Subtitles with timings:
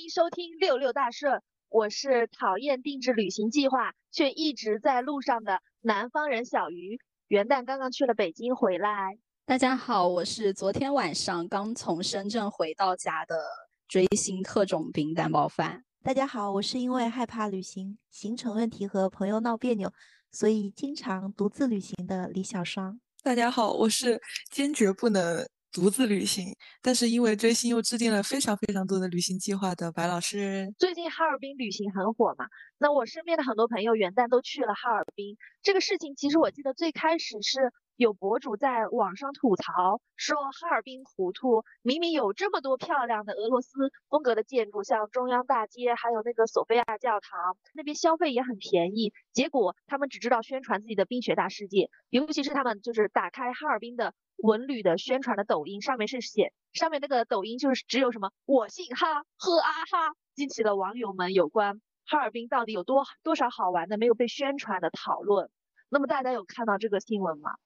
[0.00, 6.98] 好，欢迎收听六六大顺，我是讨厌定制旅行计划却一直在路上的南方人小鱼。
[7.28, 9.18] 元旦刚刚去了北京回来。
[9.44, 13.44] 大家好，我是昨天晚上刚从深圳回到家的
[13.86, 15.84] 追星特种兵蛋包饭。
[16.02, 19.92] 大家好，我是因为害怕旅行行程问题和朋友闹别扭，
[20.32, 22.98] 所以经常独自旅行的李小双。
[23.22, 24.18] 大家好，我是
[24.50, 25.46] 坚决不能。
[25.72, 30.72] 独自旅行，但是因为追星又制定了非常非常多的旅行计划的白老师。
[30.78, 32.46] 最近哈尔滨旅行很火嘛，
[32.78, 35.36] 那我身边的很多朋友元旦都去了哈尔滨。
[35.62, 37.72] 这个事情其实我记得最开始是。
[38.00, 49.12] 有博主在网上吐槽说，哈尔滨糊涂，明明有这么多漂亮的俄罗斯风格的建筑，像中央大街，还有那个索菲亚教堂，那边消费也很便宜。
[49.34, 65.50] 结果他们只知道宣传自己的冰雪大世界，尤其是他们就是打开哈尔滨的文旅的宣传的抖音，上面是写，上面那个抖音就是只有什么我姓哈，呵啊哈，激起了网友们有关哈尔滨到底有多多少好玩的没有被宣传的讨论。
[65.90, 67.56] 那么大家有看到这个新闻吗？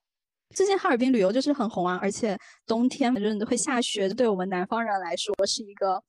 [0.51, 6.01] 最近哈尔滨旅游就是很红啊，而且冬天就是会下雪，对我们南方人来说是一个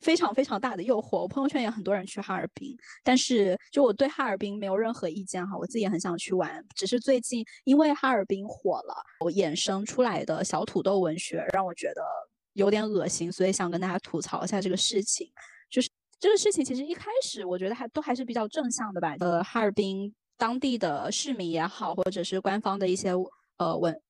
[0.00, 1.22] 非常非常大的诱惑。
[1.22, 6.64] 我朋友圈也很多人去哈尔滨，但是就我对哈尔滨没有任何意见哈，我自己也很想去玩。
[6.76, 12.02] 只是最近因为哈尔滨火了，我衍生出来的小土豆文学让我觉得
[12.52, 15.28] 有点恶心，所以想跟大家吐槽一下这个事情。
[15.68, 19.16] 就是这个事情其实一开始我觉得还都还是比较正向的吧。
[19.18, 20.14] 呃，哈尔滨。
[20.36, 23.12] 当地的市民也好，或者是官方的一些
[23.56, 24.00] 呃文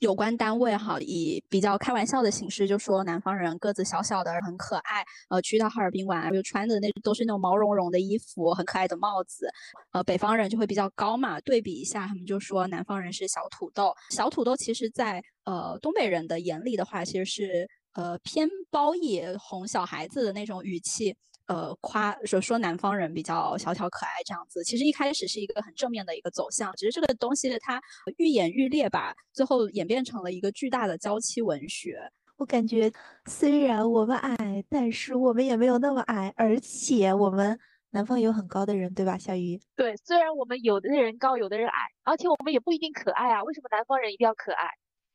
[0.00, 9.50] 有关单位哈，以比较开玩笑的形式就说南方人个子小小的很可爱，呃，去到哈尔滨玩就穿的那都是那种毛茸茸的衣服，很可爱的帽子，
[9.92, 21.14] 呃，北方人就会比较高嘛，对比一下，他们就说南方人是小土豆，小土豆其实在呃东北人的眼里的话，其实是呃偏褒义哄小孩子的那种语气。
[21.52, 27.78] 呃，夸说说南方人比较小巧可爱这样子，其实一开始是一个很正面的一个走向，只是这个东西它
[28.16, 32.10] 愈演愈烈吧，最后演变成了一个巨大的娇妻文学。
[32.38, 32.90] 我感觉
[33.26, 37.58] 虽然我们矮，但是我们也没有那么矮，而且我们
[37.90, 39.18] 南方有很高的人，对吧？
[39.18, 39.60] 小鱼？
[39.76, 43.44] 对，虽然我们有的人高，有的人矮，而且我们也不一定可爱啊。
[43.44, 44.66] 为什么南方人一定要可爱？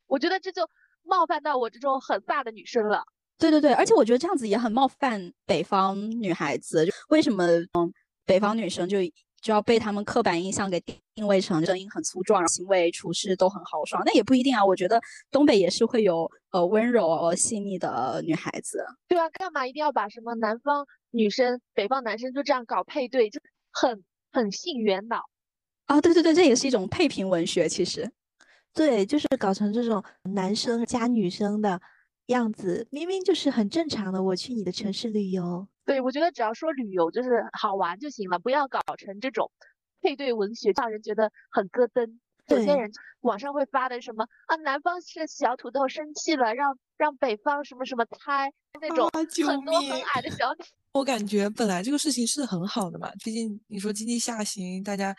[0.06, 0.70] 我觉得这就
[1.02, 3.04] 冒犯到我这种很飒的女生了。
[3.38, 6.88] 对对对，而且我觉得这样子也很冒犯北方女孩子。
[7.10, 7.94] 为什么嗯，
[8.26, 8.98] 北方女生就
[9.40, 10.80] 就要被他们刻板印象给
[11.14, 14.02] 定位成声音很粗壮，行为处事都很豪爽？
[14.04, 14.66] 那也不一定啊。
[14.66, 15.00] 我觉得
[15.30, 18.84] 东北也是会有呃温柔细腻的女孩子。
[19.08, 23.40] 对啊，干嘛一定要把什么南方女生、北方男生就这样搞配对，就
[23.72, 25.22] 很很性缘脑
[25.86, 26.02] 啊？
[26.02, 28.12] 对对对，这也是一种配平文学，其实
[28.74, 30.04] 对，就是搞成这种
[30.34, 31.80] 男生加女生的。
[32.28, 35.68] 样子明明就是很正常的，我去你的城市旅游。
[35.86, 39.50] 对，我觉得只要说旅游就是好玩就行了，不要搞成这种
[40.02, 42.18] 配对文学，让人觉得很咯噔。
[42.48, 48.52] 有些人网上会发的什么啊，南方是小土豆生气了，让让北方什么什么胎
[48.82, 50.54] 那种很多很矮的小。
[50.94, 55.16] 我感觉本来这个事情是很好的嘛，毕竟你说经济下行，大家。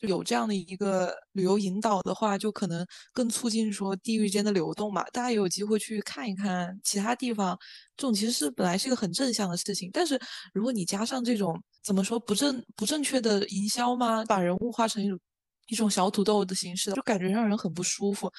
[0.00, 7.58] 有这样的一个旅游引导的话，就可能更促进说地域间的流动嘛，大家也有机会去看一看其他地方，
[7.96, 9.90] 这种其实是本来是一个很正向的事情。
[9.92, 10.18] 但是
[10.54, 14.24] 如果你加上这种怎么说不正不正确的营销吗？
[14.26, 15.18] 把人物化成一种。
[15.70, 18.30] 一种小土豆的形式，就感觉让人很不舒服。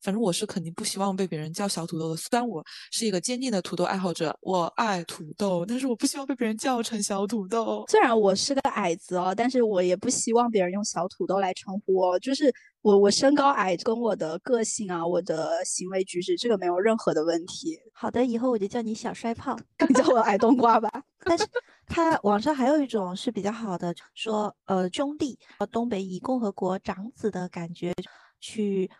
[0.00, 2.16] 反正我是肯定不希望被别人叫小土豆的。
[2.16, 7.84] 虽然我是一个坚定的土豆爱好者，我爱土豆，但是我不希望被别人叫成小土豆。
[7.88, 12.18] 虽然我是个矮子哦，但是我也不希望别人用小土豆来称呼我。
[12.20, 17.76] 就是我，我身高矮跟我的个性啊，我的行为举止，这个没有任何的问题。
[17.92, 19.58] 好的，以后我就叫你小帅胖，
[19.88, 20.90] 你叫我矮冬瓜吧。
[21.24, 21.44] 但是。
[21.88, 25.38] 他网上还有一种是比较好的，说呃兄弟，
[25.70, 27.94] 东北以共和国长子的感觉
[28.40, 28.90] 去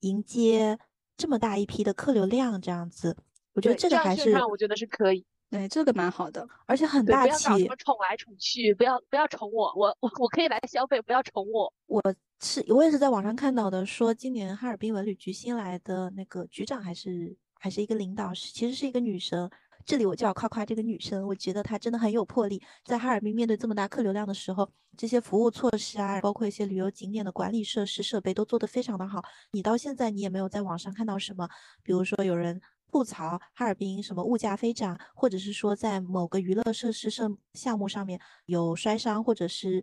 [0.00, 0.78] 迎接
[1.16, 3.16] 这么大一批的客流量，这样子，
[3.54, 7.46] 我觉得这个还是我觉得是可以，对这个蛮好的，而且很大气。
[7.48, 11.72] 不要什么宠来宠去，不要不要宠我，我我我可以来消费，不要宠我。
[11.86, 12.02] 我
[12.40, 19.50] 是我也是在网上看到的，说今年哈尔滨文旅局新来的那个局长还是还是一个领导，是其实是一个女生。
[19.90, 22.62] 这里我就要夸夸这个女生，我觉得她真的很有魄力。
[22.84, 29.20] 在哈尔滨面对这么大客流量的时候，这些服务措施啊，包括一些旅游景点的管理设施设备都做得非常的好。
[29.50, 31.48] 你到现在你也没有在网上看到什么，
[31.82, 32.60] 比如说有人
[32.92, 39.82] 吐槽哈尔滨什么物价飞涨，或者是说在某个娱乐设施设项目上面有摔伤，或者是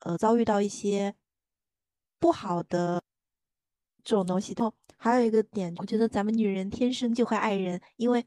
[0.00, 1.14] 呃遭遇到一些
[2.18, 3.02] 不好的
[4.04, 4.54] 这种东西。
[4.56, 8.22] 后还有一个点，我觉得咱们女人天生就会爱人，因为。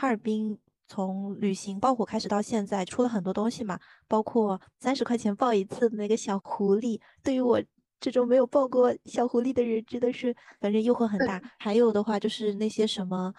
[0.00, 0.56] 哈尔滨
[0.86, 7.60] 从旅行爆火开始到现在，出了很多东西嘛，包括三十块钱抱一次的那个小狐狸，对于我
[7.98, 11.42] 这种没有抱过小狐狸的人，真的是反正诱惑很大。
[11.58, 13.34] 还有的话就是那些什么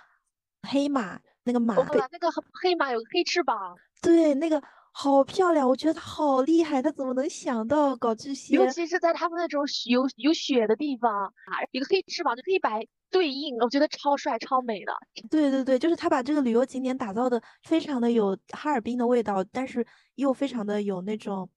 [0.64, 2.30] 黑马，那个马被那个
[2.62, 4.62] 黑马有个黑翅膀，对，那个。
[4.92, 8.56] 好漂亮，我觉得他好厉害，他怎么能想到搞这些？
[8.56, 14.94] 尤其是在他们那种有有雪的地方啊，一个黑翅膀就黑白对应，我觉得超帅超美的。
[15.30, 21.50] 对对对，就是他把这个旅游景点打造的非常的有哈尔滨的味道，但是又非常的有那种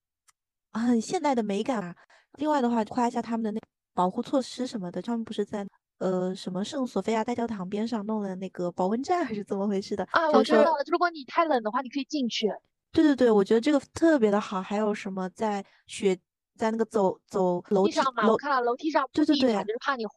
[0.71, 1.95] 很现代的美感。
[2.37, 3.59] 另外的话，夸一下他们的那
[3.93, 5.67] 保护措施什么的，他们不是在
[5.99, 10.03] 呃什么圣索菲亚大教堂边上弄了那个保温站，还是怎么回事的？
[10.11, 12.47] 啊，我知道了，如果你太冷的话，你可以进去。
[12.93, 14.61] 对对对，我觉得这个特别的好。
[14.61, 16.15] 还有什么在雪
[16.55, 18.27] 在那个走走楼梯上嘛？
[18.27, 20.13] 我看到楼梯上对对对，就是怕你滑。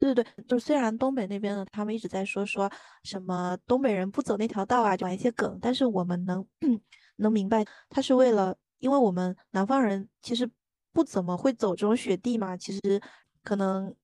[0.00, 2.68] 对对对，就虽然东北那边呢，他们一直在说说
[3.04, 6.44] 什么东北人不走那条道啊，玩一些梗，但是我们能
[7.16, 10.50] 能明白，他是为了，因为我们南方人其实
[10.92, 13.00] 不怎么会走这种雪地嘛，其实
[13.44, 13.94] 可能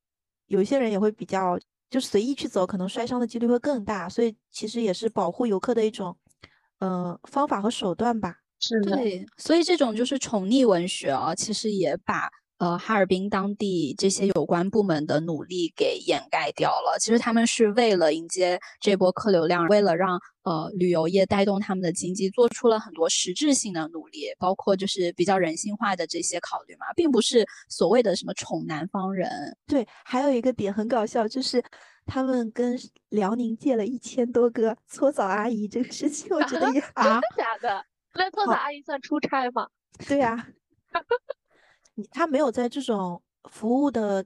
[0.46, 1.58] 有一些人也会比较
[1.90, 6.16] 就随意去走，可能摔伤的几率会更大，所以其实也是保护游客的一种。
[6.78, 12.28] 呃，方法和手段吧，是的，对，所以这种就是宠溺文学啊，其实也把
[12.58, 16.98] 呃哈尔滨当地这些有关部门的努力给掩盖掉了。
[16.98, 29.56] 其实他们是为了迎接这波客流量，为了让呃旅游业带动他们的经济，做出了很多实质性的努力，包括就是比较人性化的这些考虑嘛，并不是所谓的什么宠南方人。
[29.66, 31.64] 对，还有一个点很搞笑，就是。
[32.06, 32.78] 他们跟
[33.10, 37.84] 辽宁借了一千多个搓澡阿姨，这个事情我觉得也 真的假的？
[38.14, 39.68] 那搓澡阿姨算出差吗？
[40.08, 40.46] 对呀，
[42.12, 44.22] 他没有在这种服务的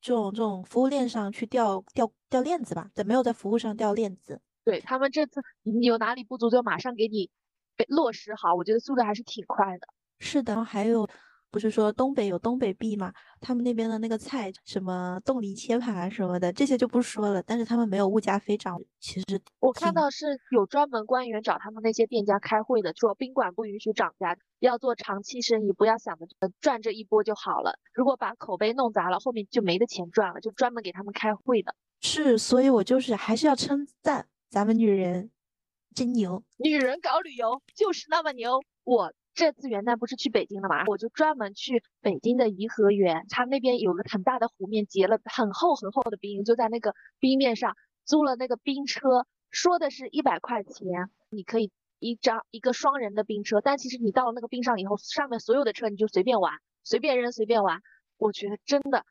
[0.00, 2.90] 这种这种服务链上去掉掉掉链子吧？
[2.94, 4.40] 对，没有在服务上掉链子。
[4.64, 5.40] 对他们这次
[5.82, 7.30] 有哪里不足，就马上给你
[7.88, 9.86] 落实好，我觉得速度还是挺快的。
[10.18, 11.06] 是的，还有。
[11.54, 13.12] 不是说东北有东北币嘛？
[13.40, 17.40] 他们那边的那个菜，什么冻梨切盘什么的，这些就不说了。
[17.40, 18.76] 但是他们没有物价飞涨。
[18.98, 26.26] 其实我看到是有专门官员找他们那些店家开会的，说宾馆不允许涨价，要做长期生意，不要想着
[26.60, 27.78] 赚这一波就好了。
[27.92, 30.40] 如果把口碑弄砸了，后面就没得钱赚了。
[30.40, 31.72] 就专门给他们开会的。
[32.00, 35.30] 是，所以我就是还是要称赞咱们女人
[35.94, 38.60] 真牛，女人搞旅游就是那么牛。
[38.82, 39.12] 我。
[39.34, 40.84] 这次元旦不是去北京了嘛？
[40.86, 56.54] 我就专门去北京的颐和园，它那边有个很大的湖面，结了很厚很厚的冰，就在那个冰面上租了那个冰车，说的是一百块钱，你可以一张一个双人的冰车，但其实你到了那个冰上以后，上面所有的车你就随便玩，
[56.84, 57.80] 随便扔随便玩。
[58.18, 59.04] 我觉得真的，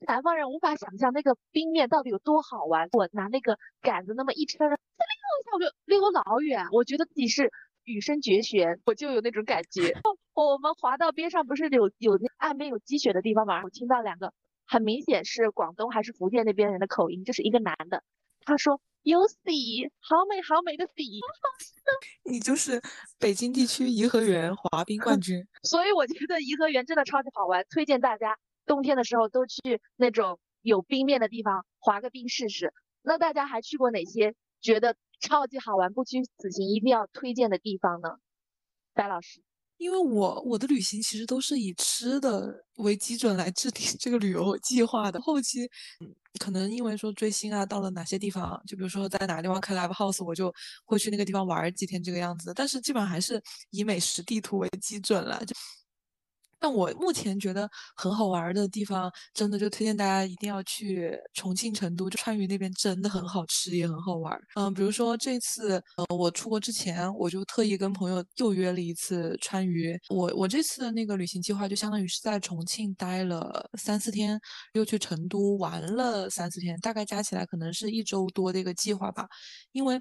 [0.00, 2.90] 南方人无法想象那个冰面到底有多好玩。
[2.92, 7.50] 我拿那个杆子那么一撑，溜一下我就溜老远，我觉得自己是。
[7.84, 9.94] 羽生绝弦，我就有那种感觉。
[10.34, 13.62] 我们滑到边上，不是有有那岸边有积雪的地方吗？
[13.64, 14.32] 我听到两个
[14.66, 18.02] 很明显是广东还是福建那边人的口音，就是一个男的，
[18.44, 21.20] 他说有喜，好美好美的喜。
[22.24, 22.80] 你就是
[23.18, 32.72] 北京地区颐和园滑冰冠军， 所以我觉得颐和园真的超级好玩，推荐大家冬天的时候都去那种有冰面的地方滑个冰试试。
[33.02, 34.34] 那大家还去过哪些？
[34.60, 34.94] 觉得？
[35.20, 38.08] 超级好玩，不虚此行，一定要推荐的地方呢，
[38.94, 39.42] 白老师。
[39.76, 45.18] 因为我我的旅行其实都是以吃的为基准来制定这个旅游计划的。
[45.22, 45.66] 后期，
[46.38, 50.52] 可能因为说追星啊，到了哪些地方，就比如说在哪个地方开 live house，我就
[50.84, 52.52] 会去那个地方玩几天这个样子。
[52.54, 55.54] 但是基本上还是以美食地图为基准了，就。
[56.60, 64.38] 但我目前觉得很好玩的地方，真的就推荐大家一定要去重庆、成都，就川渝那边真的很好吃，也很好玩。
[64.56, 69.98] 嗯，比如说这次，呃，我出国之前，我就特意跟朋友又约了一次川渝。
[70.10, 74.38] 我我这次的那个旅行计划，就相当于是在重庆待了三四天，
[74.74, 79.26] 又去成都玩了三四天，大概加起来可能是一周多的一个计划吧。
[79.72, 79.98] 因为，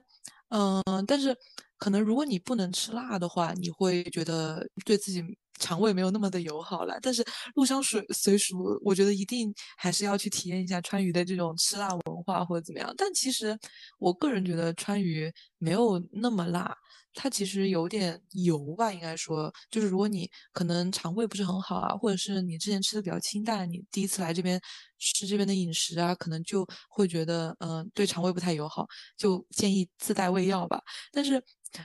[0.49, 1.35] 嗯，但是
[1.77, 5.23] 可能如果你不能吃辣的话，你会觉得对自己。
[5.59, 7.23] 肠胃没有那么的友好了，但是
[7.53, 12.93] 入乡随随俗，我觉得一定还是要去体验一下川渝的这种吃辣文化或者怎么样。
[12.97, 13.57] 但其实
[13.99, 16.75] 我个人觉得川渝没有那么辣，
[17.13, 24.59] 它其实有点油吧，应该说，就是如果你可能肠胃不是很好啊，或者是你之前吃的比较清淡，你第一次来这边
[24.97, 28.87] 吃这边的饮食啊，可能就会觉得嗯对肠胃不太友好，
[29.17, 30.81] 就建议自带胃药吧。
[31.11, 31.43] 但是。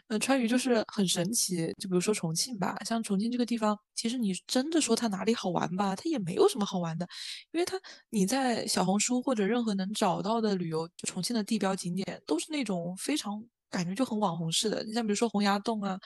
[0.08, 7.06] 呃，川渝就是很神奇，就比如说重庆吧，像重庆这个地方，其实你真的说它哪里好玩吧，它也没有什么好玩的，
[7.52, 7.78] 因为它
[8.10, 14.82] 你在小红书或者任何能找到的旅游，就重庆的地标景点，都是那种非常感觉就很网红式的。
[14.84, 15.98] 你像比如说洪崖洞啊，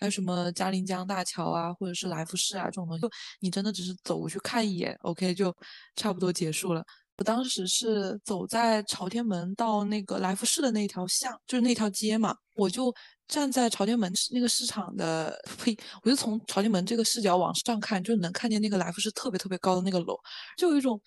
[0.00, 5.54] 还有什么嘉陵江大桥啊，或者是来福士啊这种东西，就你真的只是走过去看一眼，OK 就
[5.96, 6.82] 差不多结束了。
[7.18, 12.94] 我当时是走在朝天门到那个来福士的那条巷，就是那条街嘛，我就
[13.28, 20.16] 站在朝天门那个市场的，呸，我就从朝天门这个视角往上看，就能看见那个来福士特别特别高的那个楼，
[20.56, 21.00] 就有一种。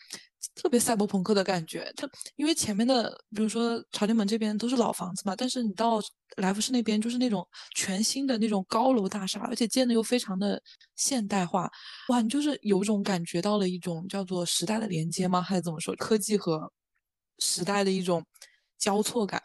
[0.55, 6.01] 特别赛博朋克的感觉，它因为前面的，比如说朝天门这边都是老房子嘛，但是你到
[6.37, 10.59] 来福士那边就是那种全新的那种高楼大厦，而且建的又非常的
[10.95, 11.69] 现代化，
[12.09, 15.39] 哇，你就是有种感觉到了一种叫做时代的连接吗？
[15.43, 16.73] 还是怎么说，科技和
[17.37, 18.25] 时代的一种
[18.79, 19.39] 交错感？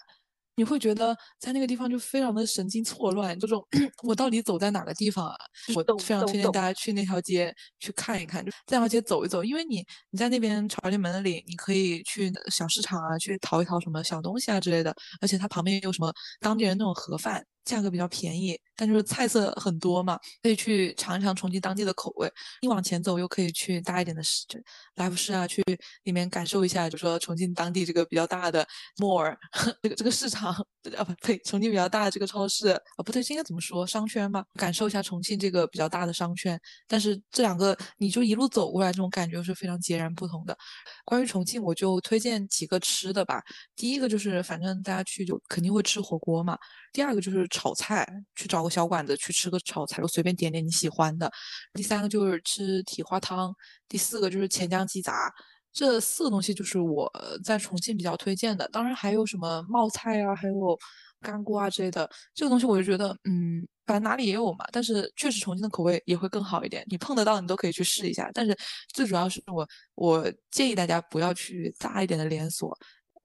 [0.56, 3.62] 你会觉得在那个地方就非常的神经错乱，这种
[4.02, 5.34] 我到底走在哪个地方啊？
[5.74, 17.44] 我非常推荐大家去那条街去看一看，就那条街走一走，因为你你在那边朝天门里，你可以去小市场啊，去淘一淘什么小东西啊之类的，而且它旁边有什么当地人那种盒饭。
[17.66, 22.32] 价格比较便宜，但就是菜色很多嘛，可以去尝一尝重庆当地的口味。
[22.62, 24.46] 你往前走又可以去大一点的市，
[24.94, 25.62] 来福士啊，去
[26.04, 29.36] 里面感受一下，就说重庆当地这个比较大的 mall，
[29.82, 30.66] 这个这个市场
[30.96, 34.44] 啊不呸，重庆比较大的这个超市啊不对，应该怎么说商圈吧？
[34.54, 36.60] 感受一下重庆这个比较大的商圈。
[36.86, 40.56] 但是这两个你就一路走过来，这种感觉是非常截然不同的。
[41.04, 43.42] 关于重庆，我就推荐几个吃的吧。
[43.74, 46.58] 第一个就是反正大家去就肯定会吃火锅嘛。
[46.92, 51.30] 第二个就是炒菜，去找个小馆子去吃个炒菜，就随便点点你喜欢的。
[51.74, 53.54] 第三个就是吃蹄花汤，
[53.88, 55.32] 第四个就是钱江鸡杂。
[55.76, 57.12] 这四个东西就是我
[57.44, 58.66] 在重庆比较推荐的。
[58.68, 60.78] 当然还有什么冒菜啊，还有
[61.20, 62.08] 干锅啊之类的。
[62.34, 64.64] 这个东西我就觉得，嗯，反正哪里也有嘛。
[64.72, 66.82] 但是确实重庆的口味也会更好一点。
[66.88, 68.30] 你碰得到，你都可以去试一下。
[68.32, 68.56] 但是
[68.94, 72.74] 最主要是我，我建议大家不要去大一点的连锁。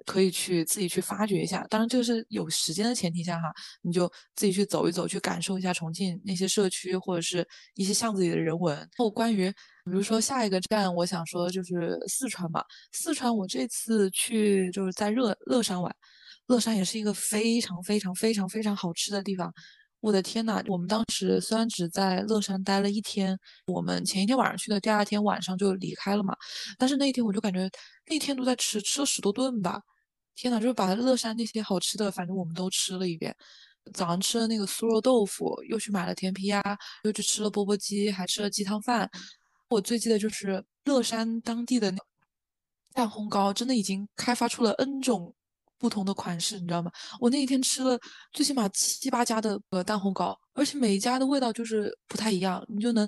[0.05, 8.89] 可以去自己去发掘一下，当然这个是有时间的前提下哈，你就自己去走一走，去感受一下重庆那些社区或者是一些巷子里的人文。
[8.98, 12.63] 后关于比如说下一个站，我想说就是四川吧。
[12.91, 15.93] 四川我这次去就是在乐乐山玩，
[16.48, 19.53] 乐山也是一个非常非常非常非常好吃的地方。
[20.01, 26.36] 我的天呐，我们当时虽然只在乐山待了一天，我们前一天晚上去的，第二天晚上就离开了嘛，
[26.77, 27.70] 但是那一天我就感觉
[28.08, 29.79] 那天都在吃，吃了十多顿吧。
[30.36, 33.36] 天呐，就是把乐山那些好吃的，反正我们都吃了一遍。
[33.93, 36.62] 早上吃了那个酥肉豆腐，又去买了甜皮鸭，
[37.03, 39.10] 又去吃了钵钵鸡，还吃了鸡汤饭。
[39.70, 41.98] 我最记得就是乐山当地的那
[42.93, 45.34] 蛋烘糕，真的已经开发出了 N 种
[45.81, 46.91] 不同的款式，你知道吗？
[47.19, 48.00] 我那一天吃了
[48.31, 53.07] 最起码七八家的呃蛋烘糕，而且每一家的味道就是不太一样，你就能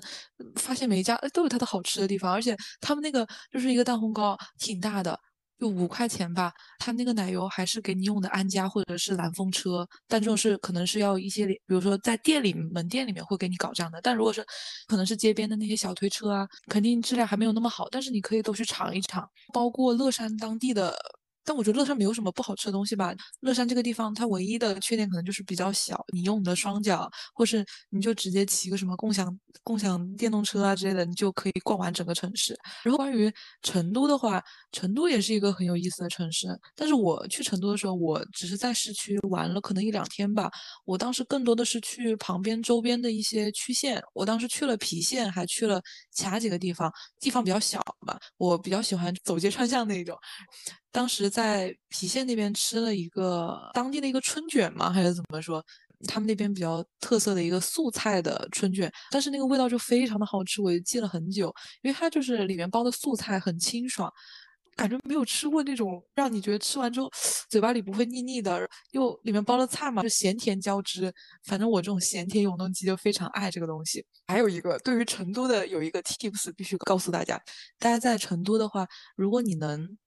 [0.56, 5.18] 发现每一家都有它的好吃的地方，而且他们那个就是一个蛋烘糕挺大的。
[5.56, 14.44] 就五块钱吧，他那个奶油还是给你用的安佳或者是蓝风车，但这种是可能是要一些，比如说在店里门店里面会给你搞这样的，但如果是
[14.88, 20.92] 可能是街边的那些小推车啊，肯定质量还没有那么好，但是你可以都去尝一尝，包括乐山当地的。
[21.44, 23.14] 但我觉得乐山没有什么不好吃的东西吧。
[23.40, 26.04] 乐山这个地方，它唯一的缺点可能就是比较小。
[26.12, 32.58] 你用你的双脚，或是你就直接骑个什么共享共享电动车啊之类的，你就可以逛完整个城市。
[32.82, 33.32] 然后关于
[33.62, 36.48] 成都的话，成都也是一个很有意思的城市。
[36.74, 40.50] 但是我去成都的时候，我只是在市区玩了可能一两天吧。
[40.84, 44.02] 我当时更多的是去旁边周边的一些区县。
[44.12, 48.18] 我当时去了郫县，还去了其他几个地方，地方比较小嘛。
[48.36, 50.16] 我比较喜欢走街串巷那种。
[50.94, 55.60] 当时在郫县那边吃了一个当地的一个春卷嘛，还是怎么说？
[56.06, 64.08] 他们那边比较特色的一个素菜的春卷，但是那个味道就非常的好吃，我就记了很久，因为它就是里面包的素菜很清爽，
[64.76, 67.10] 感觉没有吃过那种让你觉得吃完之后
[67.48, 71.12] 嘴巴里不会腻腻的，又里面包了菜嘛，就咸甜交织。
[71.42, 74.04] 反正我这种咸甜永动机就非常爱这个东西。
[74.28, 77.40] 还有一个对于成都的有一个 tips 必须告诉大家，
[77.80, 78.86] 大家在成都的话，
[79.16, 79.98] 如果你能。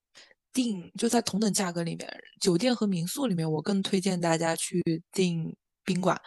[0.52, 2.08] 订就在同等价格里面，
[2.40, 6.20] 酒店和民宿里面，我更推荐大家去订宾馆。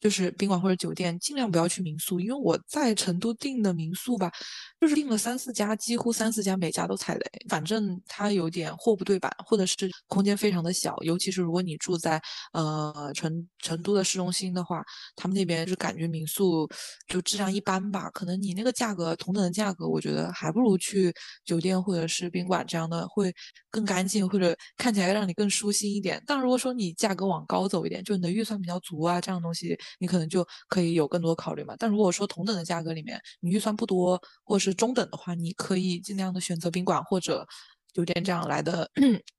[0.00, 4.30] 就是宾馆或者酒店，尽量不要去民宿，因为我在成都订的民宿吧，
[4.78, 7.24] 就是订了三四家，几乎三四家每家都踩雷。
[7.48, 12.20] 反正它有点货不对版，或者是空间非常的小，尤其是如果你住在
[12.52, 14.84] 呃成成都的市中心的话，
[15.16, 16.68] 他们那边就感觉民宿
[17.08, 18.10] 就质量一般吧。
[18.10, 21.10] 可能你那个价格同等的价格，我觉得还不如去
[21.46, 23.34] 酒店或者是宾馆这样的会
[23.70, 26.22] 更干净，或者看起来让你更舒心一点。
[26.26, 29.78] 但如果说你价格往高走一点，就你的预算比较足啊，这样东西。
[29.98, 31.74] 你可能就可以有更多考虑嘛。
[31.78, 37.46] 但如果说同等的价格里面，你预算不多或是中等的话，你可以尽量的选择宾馆或者
[37.92, 38.90] 酒店这样来的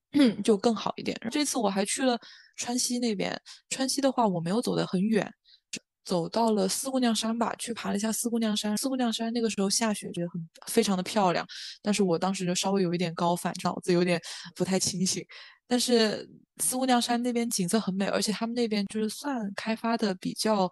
[0.43, 1.15] 就更好一点。
[1.29, 2.17] 这次我还去了
[2.55, 5.31] 川西那边，川西的话我没有走得很远。
[6.05, 8.77] 走到了四姑娘山吧，去爬了一下四姑娘山。
[8.77, 11.43] 四姑娘山那个时候下雪，觉得很非常的漂亮。
[11.81, 14.21] 但是我当时就稍微有一点高反，脑子有点
[14.55, 15.25] 不太清醒。
[15.67, 20.71] 但是四姑娘山那边景色很美，而且他们那边就是算开发的比较，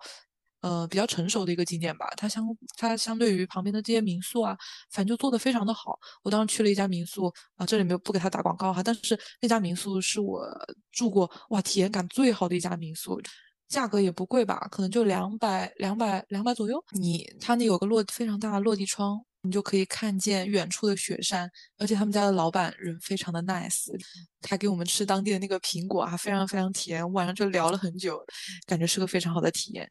[0.62, 2.07] 呃，比较成熟的一个景点吧。
[2.15, 2.45] 它相
[2.77, 4.57] 它相对于旁边的这些民宿啊，
[4.91, 6.00] 反正就做的非常的好。
[6.23, 10.47] 我当时去了一家民宿啊，这里没有不给他打广告哈，但是那家民宿是我
[10.91, 13.21] 住过哇体验感最好的一家民宿。
[13.69, 16.83] 价格也不贵吧，可能就两百两百两百左右。
[16.91, 21.50] 你他那有个落非常大的落地窗，你就可以看见远处的雪山。
[21.77, 23.85] 而且他们家的老板人非常的 nice，
[24.41, 27.09] 他给我们吃当地的那个苹果啊，非常非常甜。
[27.13, 28.19] 晚上就聊了很久，
[28.65, 29.88] 感觉是个非常好的体验。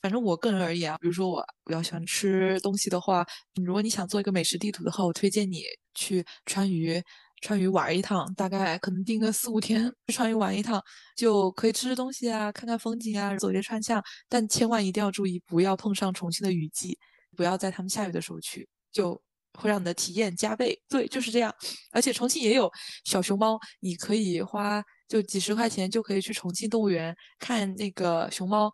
[0.00, 3.26] 反正我个人而言啊，比如说我比较喜欢吃东西的话，
[3.64, 7.02] 如果你想做一个美食地图的话，我推荐你去川渝。
[7.44, 10.80] 川渝玩一趟，大概可能定个四五天，去川渝玩一趟，
[11.16, 14.00] 就可以吃吃东西啊，看看风景啊，走街串巷。
[14.28, 16.96] 但千万一定要注意，不要碰上重庆的雨季，
[17.36, 19.20] 不要在他们下雨的时候去，就
[19.58, 20.80] 会让你的体验加倍。
[20.88, 21.52] 对，就是这样。
[21.90, 22.70] 而且重庆也有
[23.04, 28.70] 小熊猫，你可以花就几十块钱就可以去重庆动物园看那个熊猫，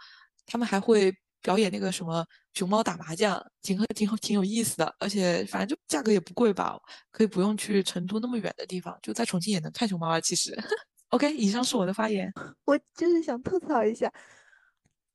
[0.46, 1.14] 他们还会。
[1.40, 6.76] 表演那个什么熊猫打麻将，挺挺挺有意思的，而且反正就价格也不贵吧，
[7.12, 10.20] 可以不用去成都那么远的地方，就在重庆也能看熊猫啊。
[10.20, 10.52] 其实，
[11.10, 12.30] OK，以上是我的发言。
[12.66, 14.12] 我就是想吐槽一下，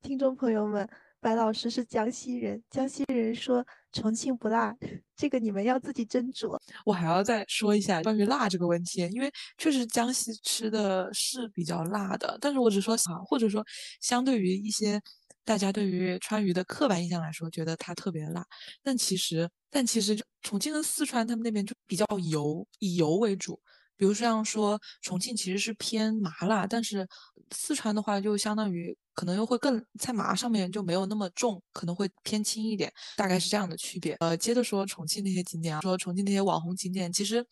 [0.01, 0.89] 听众朋友们，
[1.23, 4.75] 白老师是江西人，江西人说重庆不辣，
[5.15, 6.59] 这个你们要自己斟酌。
[6.85, 13.65] 我还要再说一下关于辣这个问题，因为确实江西吃的是比较辣的，但是我只说啊，或者说
[14.01, 15.01] 相对于一些。
[15.45, 18.45] 大家对于川渝的刻板印象来说，觉得它特别辣，
[18.81, 23.59] 但其实，但其实就重庆跟四川他们那边就比较油，以油为主。
[23.97, 27.07] 比如像说重庆其实是偏麻辣，但是
[27.51, 34.13] 四川的话就相当于可能又会更在麻上面就没有那么重，可能会偏轻一点，大概是这样的区别。
[34.19, 37.45] 呃，接着说重庆那些景点啊，说重庆那些网红景点，其实。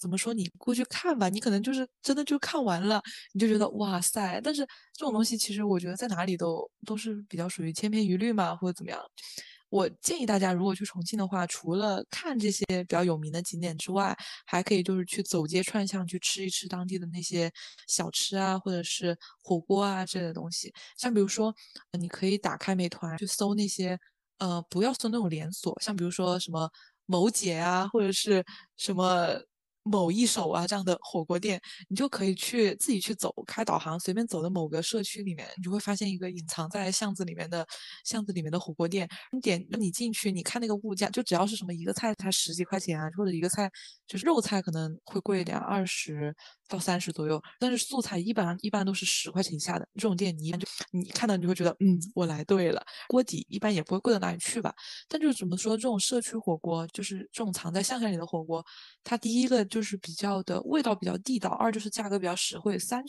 [0.00, 0.32] 怎么说？
[0.32, 4.40] 你过去看吧，你可能就是真的就看完了，你就觉得哇塞！
[4.44, 9.00] 但是这种东西其实我觉得在哪里都都是比较属于千篇一律嘛，或者怎么样。
[9.70, 17.50] 我建议大家如果去重庆的话，除了看这些比较有名的景点之外，还可以就是去走街串巷去吃一吃当地的那些
[17.86, 20.72] 小吃啊，或者是火锅啊之类的东西。
[20.96, 21.54] 像比如说，
[21.98, 23.98] 你可以打开美团去搜那些，
[24.38, 26.70] 呃，不要搜那种连锁，像比如说什么
[27.06, 28.44] 某姐啊，或者是
[28.76, 29.40] 什么。
[29.88, 37.66] 某一手啊，这样的火锅店，你就可以去自己去走，开导航，随便走的某个社区里面，你就会发现一个隐藏在巷子里面的
[38.04, 39.08] 巷子里面的火锅店。
[39.32, 43.70] 你点，你进去，你看那个物价，就只要是什么一个菜才十几块钱啊，或者一个菜
[44.06, 46.34] 就是肉菜可能会贵一点，二十
[46.68, 49.88] 到三十左右，但是素菜一般一般都是十块钱以下的。
[49.94, 52.84] 这种店你一般就你看到你就会觉得，嗯，我来对了。
[53.08, 54.74] 锅底一般也不会贵到哪里去吧？
[55.08, 58.62] 但就是怎么说，这种社区火锅，就是这种藏在巷巷里的火锅，
[59.02, 59.77] 它第一个就。
[59.78, 63.00] 就是比较的味道比较地道，二就是价格比较实惠，三。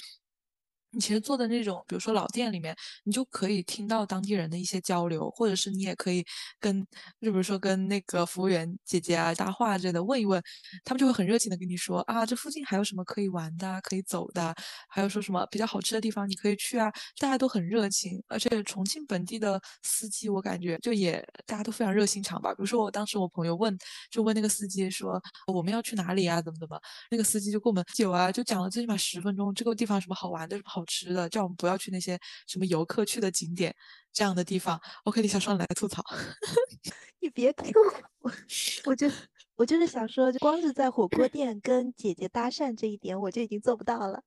[0.92, 6.26] 你其实做的那种，比如说老店里面，你就可以听到当地人的一些交流，或者是你也可以
[6.60, 6.82] 跟，
[7.22, 10.42] 就比如说跟那个服务员姐姐啊搭话之类的，问一问，
[10.84, 14.56] 他们就会很热情的跟你说啊，这附近还有什么可以玩的、可以走的，
[14.88, 22.50] 还有说什么比较好吃的地方你可以去啊，大家都很热情，而且重庆本地的司机我感觉就也大家都非常热心肠吧。
[22.52, 23.78] 比如说我当时我朋友问，
[24.10, 25.22] 就问那个司机说
[25.54, 26.80] 我们要去哪里啊，怎么怎么，
[27.12, 30.79] 那个司机就跟我们酒啊，就讲了最起码十分钟，这个地方什么好玩的，什么好。
[30.80, 33.76] 好吃的，叫我们不要去那些什么游客去的景点
[34.14, 34.80] 这样的地方。
[35.04, 36.02] OK，李小双来吐槽。
[37.20, 37.74] 你别 Q
[38.20, 38.32] 我，
[38.90, 39.12] 我就
[39.58, 44.24] 我就是想说，就光是在火锅店跟姐姐搭讪这一点，我就已经做不到了。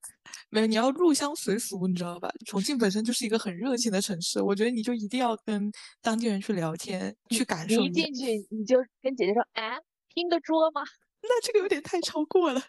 [0.51, 2.31] 没有，你要入乡随俗，你知道吧？
[2.45, 7.81] 重庆本身就是一个很热情的城市，我觉得你就一定要跟当地人去聊天，去感受。
[7.81, 10.83] 一进去你就跟姐姐说：“哎，拼个桌吗？”
[11.25, 12.61] 那这个有点太超过了。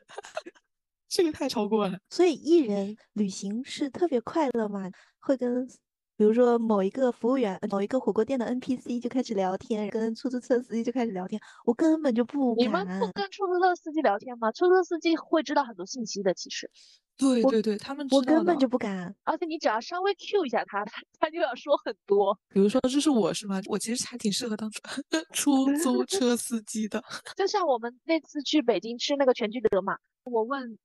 [1.16, 4.90] 这个太超过了，所以艺人旅行是特别快乐嘛？
[5.20, 5.64] 会跟，
[6.18, 12.66] 比如说某一个服务员、某一个火锅店的 NPC 就开始聊天，跟出租车司机就开始聊天，我根本就不敢。
[12.66, 14.52] 你们不跟出租车司机聊天吗？
[14.54, 16.68] 出租车司机会知道很多信息的，其实。
[17.16, 19.16] 对对对，他们我根本就不敢。
[19.24, 22.36] 而且你只要稍微 Q 一下他，他 他就要说很多。
[22.50, 23.62] 比如说这是我是吗？
[23.68, 24.68] 我其实还挺适合当
[25.32, 27.04] 出 租车司机的。
[27.38, 30.76] 就像我们那次去北京吃那个全聚德嘛，我问。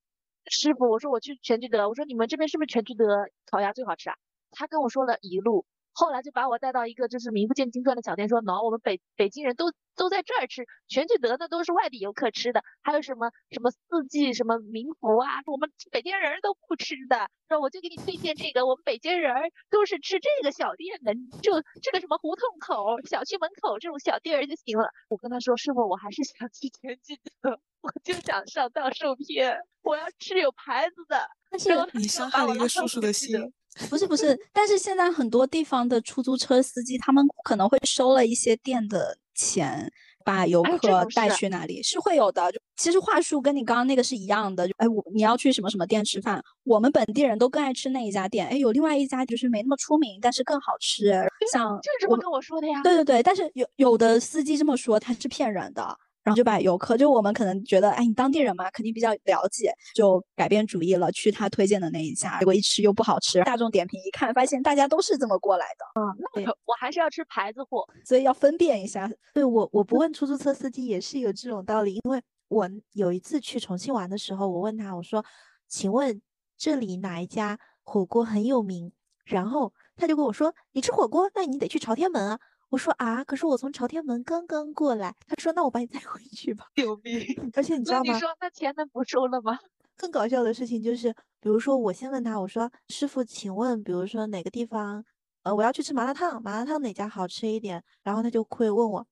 [0.48, 3.06] 师傅，我说我去全聚德，我说你们这边是不是全聚德
[3.50, 4.16] 烤鸭最好吃啊？
[4.50, 19.34] 他跟我说了一路，后来就把我带到一个就是名不见经传的小店，说喏，我们北北京人都都在这儿吃，全聚德那都是外地游客吃的，还有什么什么四季什么民福啊，我们北京人都不吃的，说我就给你推荐这个，我们北京人
[19.70, 24.88] 都是吃这个小店的，就这个什么胡同口、小区门口这种小店儿就行了。
[25.08, 31.16] 我跟他说，师傅，我还是想去全聚德，我就想上当受骗，我要吃有牌子的。
[31.50, 33.52] 但是你伤害了一个叔叔的心。
[33.88, 39.88] 不是不是，但是现在很多地方的出租车司机，他们可能会收了一些店的钱，
[40.24, 42.50] 把游客带去那里，是会有的。
[42.50, 44.66] 就其实话术跟你刚刚那个是一样的。
[44.66, 48.48] 就哎，我你要去什么什么店吃饭，我们本地人都更爱吃那一家店。
[48.48, 51.12] 哎，有另外一家就是没那么出名，但是更好吃。
[51.52, 52.82] 像就是这么跟我说的呀。
[52.82, 55.96] 对对对，但是有有的司机这么说，他是骗人的。
[56.28, 62.38] 然后就把游客，就我们可能觉得，哎，你当地人嘛，肯定比较了解，就改变主意了，去他推荐的那一家。
[62.38, 66.00] 结果一吃又不好吃，大众点评一看，发现大家都是这么过来的。
[66.00, 69.10] 嗯，那我还是要吃牌子货，所以要分辨一下。
[69.32, 75.24] 对我，我不问出租车司机也是有这种道理，因为我有一次去重庆玩的时候，我问他，我说，
[75.66, 76.20] 请问
[76.56, 78.92] 这里哪一家火锅很有名？
[79.24, 82.38] 然后他就跟我说，你吃火锅，那你得去朝天门啊。
[82.72, 85.14] 我说啊，可是我从朝天门刚刚过来。
[85.26, 86.66] 他说那我把你载回去吧。
[86.76, 87.34] 牛逼！
[87.54, 88.12] 而且你知道吗？
[88.12, 89.58] 你说那钱能不收了吗？
[89.96, 95.04] 更搞笑的事情就是，比如说我先问他，我说师傅，请问，比如说哪个地方，
[95.42, 97.82] 呃，我要去吃麻辣烫，麻辣烫哪家好吃一点？
[98.02, 99.06] 然后他就会问我，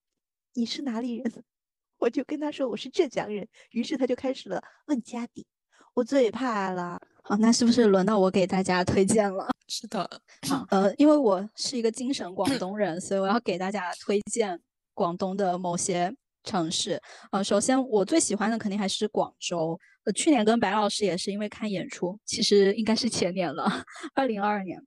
[0.53, 1.23] 你是哪里人？
[1.97, 3.47] 我就跟他说我是浙江人。
[3.71, 5.47] 于是他就开始了问家底，
[5.95, 7.01] 我最怕了。
[7.27, 9.49] 好，那是不是轮到我给大家推荐了？
[9.67, 10.09] 是的，
[10.47, 14.57] 好，呃，因为我是一个精神广东人，所以我要给大家推荐
[14.93, 17.01] 广东的某些城市。
[17.33, 19.77] 呃，首先我最喜欢的肯定还是广州。
[20.05, 23.83] 呃，去年跟白老师也是因为看演出，其实应该是前年了，
[24.15, 24.81] 二零二二年，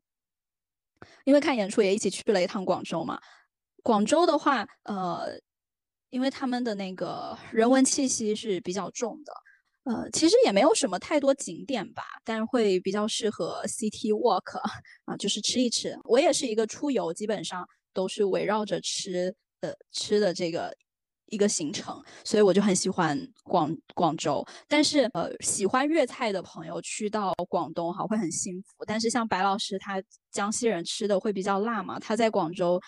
[1.25, 3.21] 因为看演出也一起去了一趟广州嘛。
[3.83, 5.39] 广州的话，呃，
[6.09, 9.33] 因为他们的那个人文气息是比较重的。
[9.85, 14.59] 呃，其实也没有什么太多景点吧，但是会比较适合 city walk
[15.07, 15.97] 啊，就是吃一吃。
[16.05, 20.73] 我也是一个出游，基本上都是围绕着吃的吃的这个
[21.27, 24.45] 一个行程，所以我就很喜欢广广州。
[24.69, 28.85] 但是呃，喜欢粤菜的朋友去到广东哈会很幸福。
[28.87, 32.79] 但是像白老师他江西人吃的会比较辣嘛，他在广州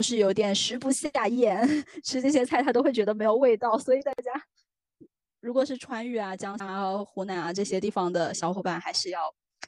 [0.00, 1.62] 是有点食不下咽，
[2.02, 4.32] 吃这些菜他都会觉得没有味道，所以大家。
[5.42, 9.18] 如果是川渝啊、江啊、湖南啊这些地方的小伙伴，还是要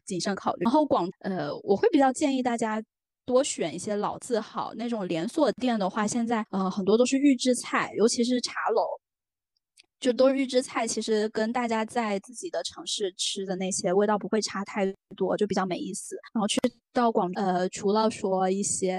[0.06, 0.62] 谨慎考虑。
[0.62, 2.80] 然后广呃，我会比较建议大家
[3.26, 8.82] 多选一些老字号那种连锁店的话，现在呃很多都是预制菜，尤其是茶楼。
[10.04, 14.84] 就都是预制菜，其实跟大家在自己的城市吃的那些味道不会差太
[15.16, 16.14] 多，就比较没意思。
[16.34, 16.60] 然后去
[16.92, 18.98] 到广呃，除了说一些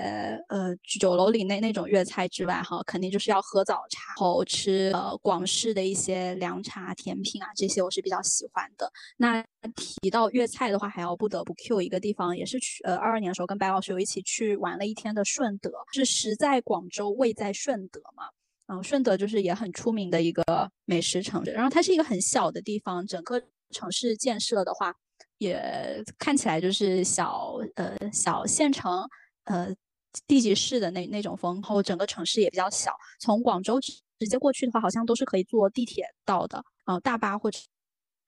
[0.49, 8.91] 呃酒楼里那那种粤菜之外，哈，肯定就是要喝早茶，然后吃呃广式的一些凉茶、甜品啊，这些我是比较喜欢的。
[9.15, 18.23] 那提到粤菜的话，还要不得不 Q 一个地方，也是去呃二二年的时候跟白老师有一起去玩了一天的顺德，是食在广州，味在顺德嘛。
[18.67, 20.43] 嗯，顺德就是也很出名的一个
[20.86, 24.91] 美食城市，然后它是一个很小的地方，整个城市建设的话，
[25.38, 29.08] 也看起来就是小呃小县城
[29.43, 29.71] 呃
[30.25, 37.60] 地级市的那那种风，然后整个城市也比较小，从广州直接过去的话，好像都是可以坐地铁到的，啊大巴或者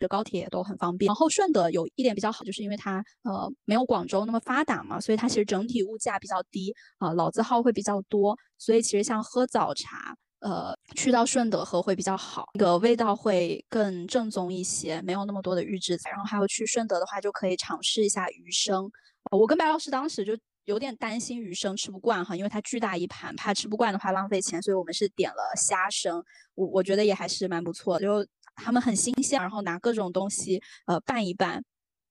[0.07, 1.07] 高铁都很方便。
[1.07, 10.15] 然后顺德有一点比较好，就是因为它呃没有广州那么发达嘛，所以它其实整体物价比较低啊，老字号会比较多，所以其实像喝早茶。
[10.39, 16.11] 呃，去到顺德喝会比较好，那个味道会更正宗一些，没有那么多的预制菜。
[16.11, 18.89] 然后还有去顺德的话，就可以尝试一下鱼生。
[19.31, 26.23] 我跟白老师当时就有点担心鱼生吃不惯哈，因为它巨大一盘，怕吃不惯的话浪费钱，所以我们是点了虾生。
[26.55, 31.63] 我我觉得也还是蛮不错，就他们很新鲜，然后拿各种东西呃拌一拌，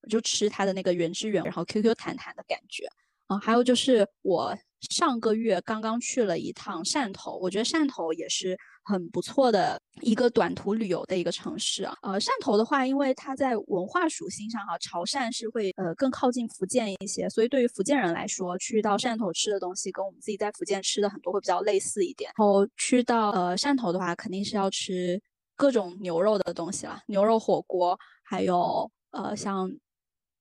[0.09, 2.87] 就吃它的那个原汁原味，然后 Q Q 弹弹的感觉。
[3.27, 4.57] 啊，还有就是我。
[4.91, 11.97] 上个月刚刚去了一趟汕头，我觉得汕头也是很不错的一个短途旅游的一个城市啊。
[12.03, 22.31] 呃，汕头的话，因为它在文化属性上哈，潮汕是会呃更靠近福建一些，所以对于福建人来说，去到汕头吃的东西跟我们自己在福建吃的很多会比较类似一点。
[22.37, 25.19] 然后去到呃汕头的话，肯定是要吃
[25.55, 29.67] 各种牛肉的东西了，牛肉火锅，还有呃像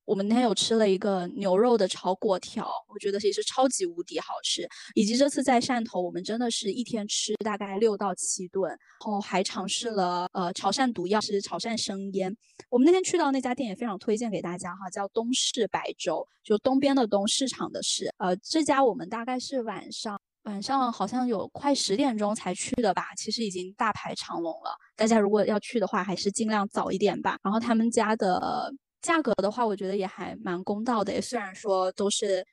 [0.06, 4.66] 我们那天有吃了一个牛肉的炒粿条，我觉得也是超级无敌好吃。
[4.94, 12.34] 以及这次在汕头，我们真的是一天吃大概六到七顿，然后还尝试了呃潮汕毒药，是潮汕生腌。
[12.70, 18.14] 我们那天去到那家店也非常推荐给大家哈，叫东市白粥，就东边的东市场的市。
[18.18, 20.20] 呃，这家我们大概是晚上。
[20.44, 24.70] 晚上好像有快十点钟才去的吧，其实已经大排长龙了。
[24.94, 27.36] 大家如果要去的话，还是尽量早一点吧。
[27.42, 31.20] 然后他们家的价格的话，我觉得也还蛮公道的。
[31.20, 32.44] 虽然说都是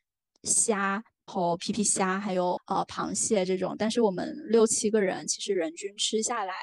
[0.43, 6.53] 虾，然后皮皮虾，还有呃螃蟹这种，但是我们六七个人，其实人均吃下来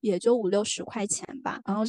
[0.00, 1.60] 也就五六十块钱吧。
[1.64, 1.82] 然后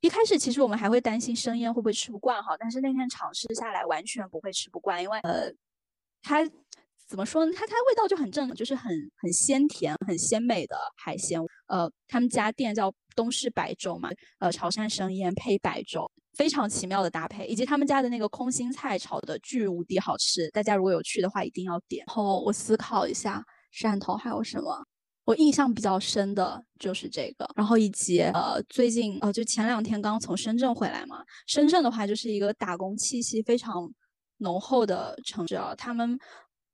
[0.00, 5.52] 一开始其实我们还会担心生腌会不会吃不惯哈，但是那天尝试下来完全不会吃不惯，因为呃
[6.22, 6.48] 它。
[7.08, 7.52] 怎么说呢？
[7.54, 8.90] 它它味道就很正，就是很
[9.22, 11.40] 很鲜甜、很鲜美的海鲜。
[11.68, 17.46] 呃，他们家店叫东市白粥嘛，呃，潮汕生腌配白粥，非常奇妙的搭配。
[17.46, 22.04] 以及他们家的那个空心菜炒的巨无敌好吃，大家如果有去的话一定要点。
[22.06, 24.86] 然后我思考一下，汕头还有什么？
[25.24, 27.48] 我印象比较深的就是这个。
[27.56, 31.24] 然后以及呃，最近呃，就前两天刚从深圳回来嘛。
[31.46, 33.90] 深圳的话就是一个打工气息非常
[34.38, 36.18] 浓厚的城市啊，他们。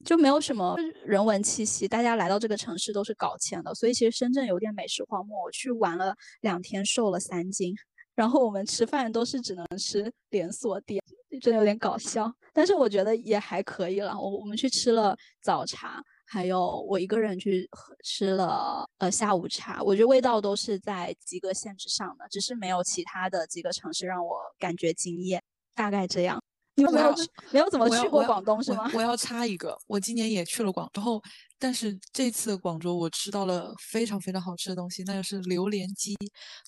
[0.04, 0.74] 就没有什么
[1.06, 5.44] 人文气息，大家来到这个城市都是搞钱的，所以其实深圳有点美食荒漠。
[5.44, 7.72] 我去玩了两天，瘦了三斤，
[8.14, 11.02] 然后我们吃饭都是只能吃连锁店，
[11.40, 12.32] 真的有点搞笑。
[12.52, 14.18] 但是我觉得也还可以了。
[14.18, 17.68] 我我们去吃了早茶，还有我一个人去
[18.04, 25.42] 吃了呃下午茶，我觉得味道都是在及格线之上的，只是没有其他的几个城市让我感觉惊艳。
[25.74, 26.42] 大概这样。
[26.74, 27.14] 你们没有
[27.50, 28.90] 没有怎么去过广东是吗？
[28.94, 31.20] 我要插一个，我今年也去了广州，
[31.58, 36.16] 但是这次广州我吃到了非常非常好吃的东西，那就是榴莲鸡。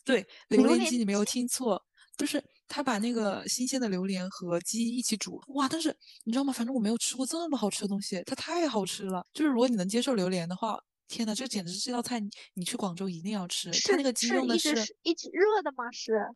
[0.05, 1.83] 对，榴莲鸡你没有听错，
[2.17, 5.67] 就是他把那个新鲜的榴莲和鸡一起煮，哇！
[5.69, 6.53] 但是你知道吗？
[6.53, 9.25] 反正我没有吃过这么好吃的东西，它太好吃了。
[9.33, 13.71] 就是如果你能接受榴莲的话，天呐，这简直是这道菜，你你去广州一定要吃。
[13.89, 14.71] 它那个鸡用的是
[15.03, 15.91] 一直热的吗？
[15.91, 16.29] 是。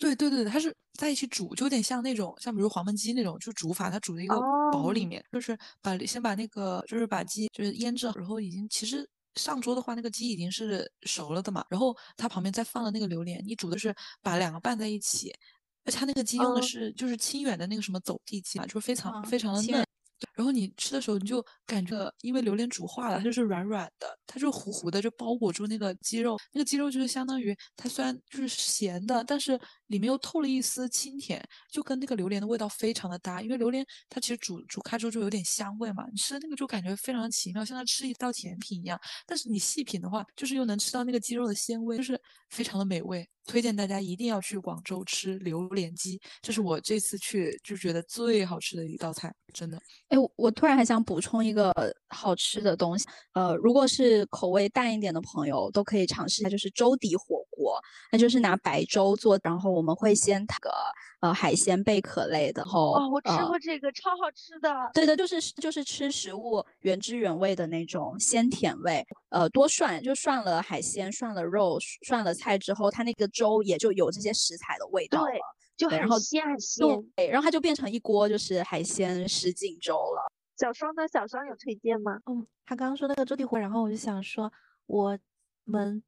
[0.00, 4.34] 对对对，它是在一起煮，就有点像那种，像比如黄焖鸡那种，就煮法，它煮在一个
[4.72, 15.30] 煲里面，就是把先把那个，就是把鸡就是腌制，然后已经其实上桌的话，那个鸡已经是熟了的嘛，然后它旁边再放了那个榴莲，你煮的是把两个拌在一起，
[15.84, 19.84] 而且它那个鸡用的是就是清远的那个什么走地鸡嘛，就是非常非常的嫩。
[20.34, 26.36] 然后你吃的时候，你就感觉，因为榴莲煮化了，它就是软软的，它就糊糊的，就包裹住那个鸡肉。
[26.52, 29.58] 那个鸡肉就是相当于它虽然就是咸的，但是
[29.90, 33.42] 里面又透了一丝清甜，就跟那个榴莲的味道非常的搭。
[33.42, 38.98] 因为榴莲它其实煮煮开之后就有点香味嘛，你吃的那个就感觉非常奇妙，像在吃一道甜品一样。
[39.26, 43.28] 但是你细品的话，就是又能吃到那个鸡肉的鲜味，就是非常的美味。
[43.46, 49.76] 推荐大家一定要去广州吃榴莲鸡，这是我这次去就觉得最好吃的一道菜，真的。
[50.08, 51.72] 哎，我突然还想补充一个
[52.10, 57.80] 好吃的东西，呃，如果是口味淡一点的朋友，都可以尝试一下，就是粥底火锅，
[58.12, 60.70] 那就是拿白粥做，然后我们会先那个
[61.20, 64.70] 呃海鲜贝壳类的，然后哦，我吃过这个，超好吃的。
[64.92, 75.30] 对的，就是就是吃食物原汁原味的那种鲜甜味，呃，多涮就涮了海鲜，涮了肉，涮了菜之后，它那个粥也就有这些食材的味道了。
[75.78, 80.30] 就很鲜很鲜，对，然后它就变成一锅就是海鲜什锦粥了。
[80.58, 81.08] 小双呢？
[81.08, 82.18] 小双有推荐吗？
[82.26, 84.52] 嗯，他刚刚说那个粥底火然后我就想说，
[84.84, 85.18] 我
[85.64, 86.02] 们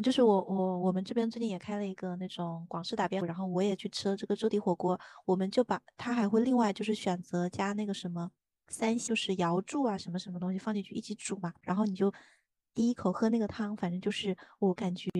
[0.00, 4.98] 就是我我我们这边最近也开了一个那种广式打边炉，然后我也去吃了这个粥底火锅。
[5.24, 8.30] 我们就把它还会另外就是选择加那个什么
[8.68, 12.12] 三就是瑶柱啊什么什么东西放进去一起煮嘛，然后你就
[12.74, 15.10] 第一口喝那个汤，反正就是我感觉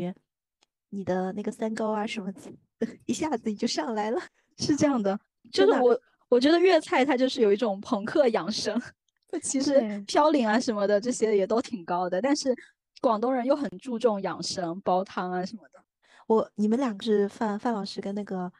[0.90, 2.32] 你的那个三高啊什么。
[3.04, 4.18] 一下子你就上来了，
[4.56, 5.20] 是这样的，
[5.52, 8.80] 就是我我觉得粤菜它就是有一种朋克养生，
[9.44, 9.74] 其实
[10.06, 12.56] 嘌呤啊什么的这些也都挺高的，但是
[13.00, 15.82] 广东人又很注重养生，煲汤啊什么的。
[16.26, 18.52] 我你们两个是范范老师跟那个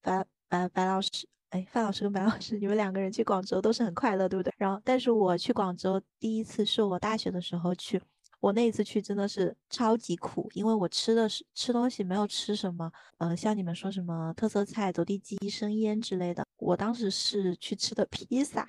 [0.00, 1.10] 白白白老师，
[1.50, 4.52] 哎，范老师跟白老师，你们两个人去广州都是很快乐，对不对？
[4.58, 8.00] 然后，但是我去广州第一次是我大学的时候去。
[8.38, 18.68] 我那一次去真的是超级苦，因为我吃的是吃东西没有吃什么，呃，像你们说什么特色菜、走地鸡、生腌之类的，我当时是去吃的披萨，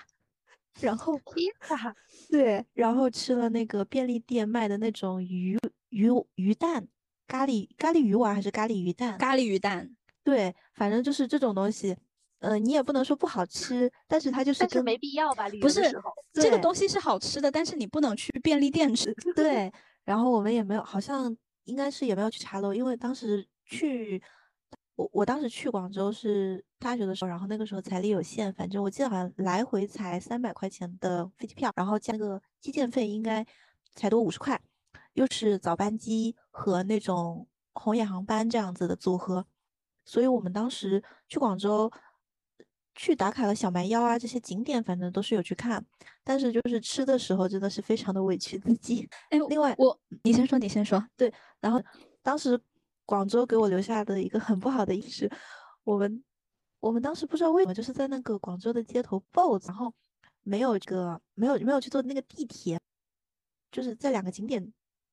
[0.79, 1.95] 然后披萨，
[2.29, 5.57] 对，然后吃了那个便利店卖的那种鱼
[5.89, 6.87] 鱼鱼蛋
[7.27, 9.17] 咖喱咖喱鱼丸还是咖喱鱼蛋？
[9.17, 9.89] 咖喱鱼蛋，
[10.23, 11.95] 对，反正就是这种东西。
[12.39, 15.49] 呃，你也不能说不好吃，但是它就是但是没必要吧？
[15.59, 15.81] 不是
[16.31, 19.11] 这个东西是好吃的，但是你不能去便利店吃。
[19.35, 19.71] 对，
[20.05, 24.21] 然后我们也没有，好像应该是也没有去茶楼，因为当时去
[24.97, 33.45] 我我当时去广州是大学的时候，然后那个时候财力有限，反正我记得好像来回才三百块钱的飞机票，然后加那个机建费应该
[33.93, 34.59] 才多五十块，
[35.13, 39.45] 又是早班机和那种红眼航班这样子的组合，
[40.03, 41.91] 所以我们当时去广州
[42.95, 45.85] 去打卡了小蛮腰啊这些景点，反正都是有去看，
[46.23, 49.07] 但是就是吃的时候真的是非常的委屈自己。
[49.29, 51.07] 哎，另外我你先说，你先说。
[51.15, 51.79] 对，然后
[52.23, 52.59] 当时。
[53.07, 55.29] 广州给我留下的一个很不好的印象，
[55.85, 56.21] 我们
[56.81, 59.93] 我们当时不知道为什么就是在那个广州的街头暴走，然后
[60.43, 62.77] 没有这个没有没有去坐那个地铁，
[63.71, 64.61] 就是在两个景点，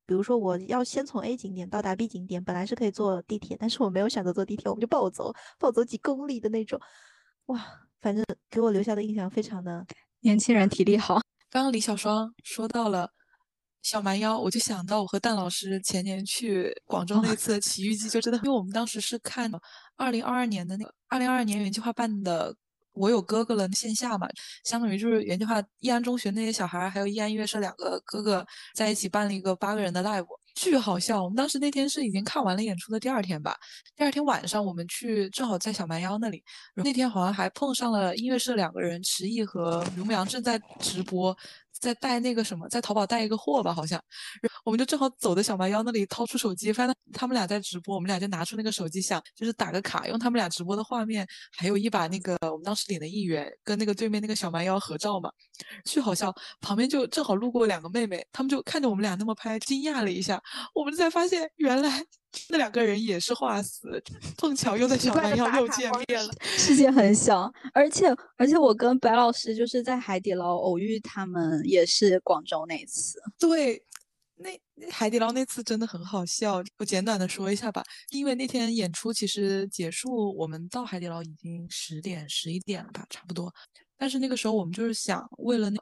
[0.07, 6.81] 比如说我要先从 A 景点到达 B 景点，本来是可以坐地铁，但是我没有选择坐地铁，我们就暴走，暴走几公里的那种，
[7.47, 7.65] 哇，
[8.01, 9.87] 反正给我留下的印象非常的
[10.21, 11.21] 年轻人体力好。
[11.49, 13.13] 刚刚李小双说到了。
[13.85, 19.49] 小蛮腰，我就想到我和蛋老师前年去广州那次奇遇记，就真的，因为我们当时是看
[19.97, 22.51] 二零二二年的那个二零二二年原计划办的
[22.95, 24.27] 《我有哥哥了》线下嘛，
[24.65, 28.45] 相当于就是原计划易安中学那些小孩还有易安音乐社两个哥哥
[28.75, 31.23] 在一起办了一个八个人的 live，巨好笑。
[31.23, 33.55] 我们当时那天是已经看完了演出的第二天吧，
[33.95, 36.43] 第二天晚上我们去正好在小蛮腰那里，
[36.75, 41.37] 那天好像还碰上了音乐社两个人迟毅和刘牧阳正在直播。
[41.85, 44.03] 在带那个什么，在淘宝带一个货吧，好像，
[44.65, 55.31] 我们就正好走的小蛮腰那里，掏出手机，发现他们俩在直播，我们俩就拿出那个手机想，就是打个卡，用他们俩直播的画面，还有一把那个我们当时领的一元，跟那个对面那个小蛮腰合照嘛，
[55.85, 56.35] 巨好笑。
[56.63, 60.43] 旁边就正好路过两个妹妹，他们就看着我们俩那么拍，惊讶了一下，
[60.75, 62.03] 我们才发现原来。
[62.49, 64.03] 那两个人也是画死，
[64.37, 66.33] 碰巧又在小蛮腰又见面了。
[66.41, 73.19] 世界很小，而且而且我跟白老师就是在海底捞偶遇，他们也是广州那次。
[73.39, 73.83] 对，
[74.37, 74.51] 那
[74.91, 76.63] 海底捞那次真的很好笑。
[76.79, 83.53] 我简短的说一下吧，因为那天演出其实结束，我们到海底捞已经十点十一点了吧，差不多。
[83.97, 85.81] 但是那个时候我们就是想为了那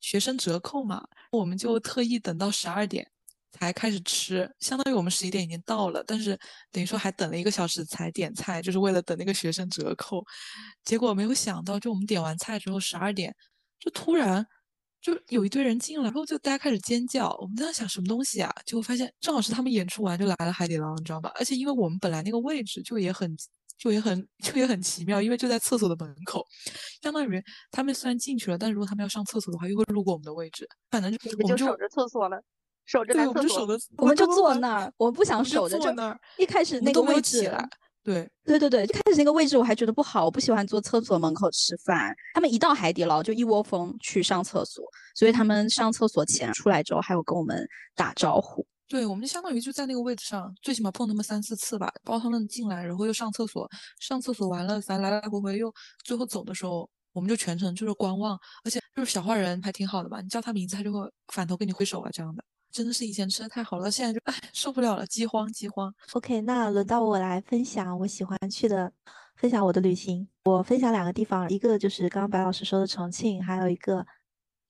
[0.00, 3.08] 学生折扣嘛，我们就特意等到十二点。
[3.52, 6.38] 才开始吃，相当于我们十一点已经到了，但是
[6.70, 10.24] 等于说还等了一个小时才点菜，就是为了等那个学生折扣。
[10.84, 13.34] 结果没有想到，就我们点完菜之后，十二点
[13.78, 14.44] 就突然
[15.00, 17.36] 就有一堆人进来，然后就大家开始尖叫。
[17.40, 18.50] 我们在想什么东西啊？
[18.64, 21.30] 结果发现正好是他们演出完就来了海底捞，你知道吧？
[21.34, 23.36] 而且因为我们本来那个位置就也很
[23.76, 26.46] 就也很就也很奇妙，因为就在厕所的门口，
[27.02, 30.68] 相当于他们虽然进去了，但如果他们要上厕所的话，又会路过我们的位置。
[30.90, 32.40] 反正就我们就守着厕所了。
[32.84, 36.20] 守着，对，我们就守着，我们就坐那儿，我们不想守着就那儿。
[36.38, 37.50] 一开始那个位置，
[38.02, 42.14] 对，对对对，一开始那个位置我还觉得不好，我不喜欢坐厕所门口吃饭。
[42.34, 48.66] 他们一到海底捞就一窝蜂去上厕所，所以他们上厕所前出来之后还有跟我们打招呼。
[48.88, 53.66] 对，我们就相当于就在那个位置上，最起码碰他们三四次吧，包括他们进来，然后又上厕所，
[54.00, 55.72] 上厕所完了，咱来来回回又
[56.04, 62.44] 最后走的时候，我们就全程就是观望，而且就是小坏人还挺好的吧，你叫他名字他就会反头跟你挥手啊这样的。
[62.72, 65.94] 真的是以前吃的太好了，现在就哎受不了了，饥荒饥荒。
[66.14, 68.90] OK，那轮到我来分享我喜欢去的，
[69.36, 70.26] 分享我的旅行。
[70.44, 74.06] 我分享两个地方，一个就是刚刚白老师说的重庆，还有一个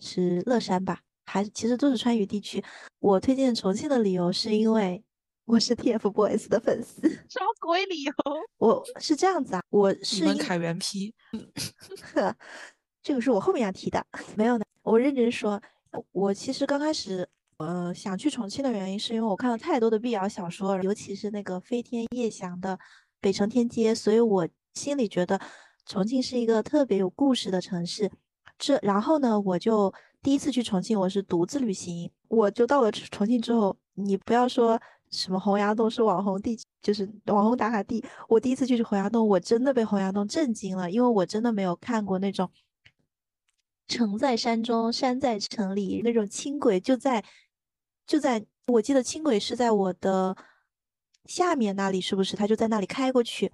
[0.00, 2.62] 是乐山吧，还其实都是川渝地区。
[2.98, 5.04] 我推荐重庆的理由是因为
[5.44, 7.08] 我是 TFBOYS 的粉丝。
[7.08, 8.12] 什么鬼理由？
[8.58, 11.14] 我是这样子啊，我是门凯原批。
[13.00, 14.64] 这个是我后面要提的，没有呢。
[14.82, 15.62] 我认真说，
[16.10, 17.28] 我其实刚开始。
[17.62, 22.76] 呃，想去重庆的原因是因为我看了太多的 BL 小说，尤其是那个飞天夜翔的
[23.20, 25.40] 《北城天街》，所以我心里觉得
[25.86, 28.10] 重庆是一个特别有故事的城市。
[28.58, 32.10] 这然后呢，我就第一次去重庆，我是独自旅行。
[32.28, 38.04] 我就到了重庆之后，你不要说什么洪崖洞是网红地，就是网红打卡地。
[38.28, 42.50] 我第一次去洪崖洞，我真的被洪崖洞震惊了，因为我真的没有看过那种
[43.88, 47.24] 城在山中，山在城里，那种轻轨就在。
[48.06, 50.36] 就在我记得轻轨是在我的
[51.26, 52.36] 下面那里，是不是？
[52.36, 53.52] 他就在那里开过去。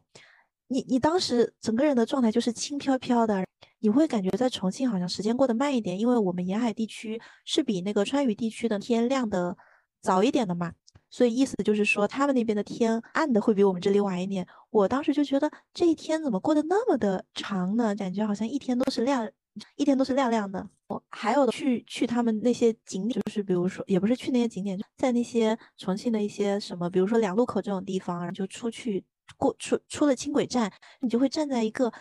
[0.70, 3.44] 你你当时整个人的状态就是轻飘飘的，
[3.78, 9.57] 你会感觉在重庆好像时间过得慢一点，因为我们沿海地区是比那个川渝地区的天亮的
[10.03, 10.72] 早一点的嘛，
[11.09, 14.46] 所以意思就是说他们那边的天暗的会比我们这里晚一点。
[14.68, 17.94] 我当时就觉得这一天怎么过得那么的长呢？
[17.94, 19.30] 感觉好像一天都是亮。
[19.76, 20.68] 一天都是亮亮的。
[20.86, 29.04] 我还有去去他们那些景点，就是比如说，也不是去那些景点，在那些重庆的一些什么，比如说两路口这种地方，然后就出去
[29.36, 31.92] 过出出了轻轨站，你就会站在一个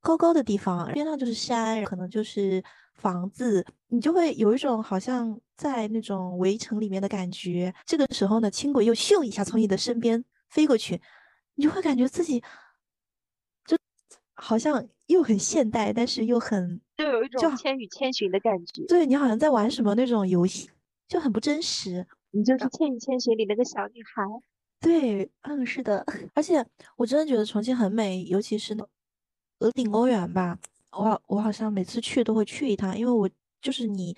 [0.00, 2.62] 高高的地方，边上就是山，可能就是
[2.94, 7.74] 房子，你就会有一种好像在那种围城里面的感觉。
[7.84, 11.00] 这个时候呢，轻轨又咻一下从你的身边飞过去，
[11.56, 12.40] 你就会感觉自己
[13.66, 13.76] 就
[14.34, 18.84] 好像又很现代，但是又很就有一就种千与千寻的感觉。
[18.86, 20.70] 对你好像在玩什么那种游戏，
[21.08, 22.06] 就很不真实。
[22.30, 24.22] 你就是《千与千寻》里那个小女孩。
[24.80, 26.64] 对，嗯，是的， 而且
[26.96, 28.86] 我真的觉得重庆很美，尤其是那
[29.60, 30.58] 鹅岭公园吧，
[30.92, 33.28] 我好我好像每次去都会去一趟，因为我
[33.62, 34.14] 就是你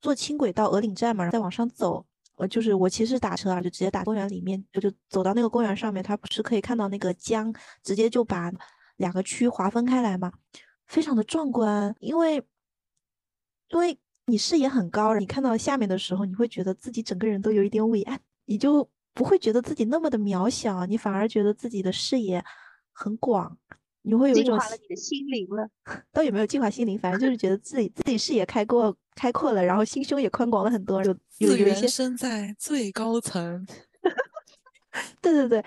[0.00, 2.04] 坐轻轨到鹅岭站嘛，然后再往上走，
[2.36, 8.50] 我就是我其实打车啊，就直接打公园里面，就就走到那个公园上面，它不是可以看到那个江，直接就把
[8.96, 10.32] 两个区划分开来嘛，
[10.86, 12.36] 非常的壮观，因为
[13.68, 22.44] 因为你视野很高，你看到下面的时候，你会觉得自己整个人都有一点伟岸，你就不会觉得自己那么的渺小，你反而觉得自己的视野
[22.92, 23.58] 很广，
[24.02, 25.68] 你会有一种心化了你的心灵了。
[26.12, 33.66] 倒也没有净化心灵，反正就是觉得自己自己视野开阔开阔了，然后心胸也宽广了很多，有有有一些身在最高层。
[35.22, 35.64] 对对对，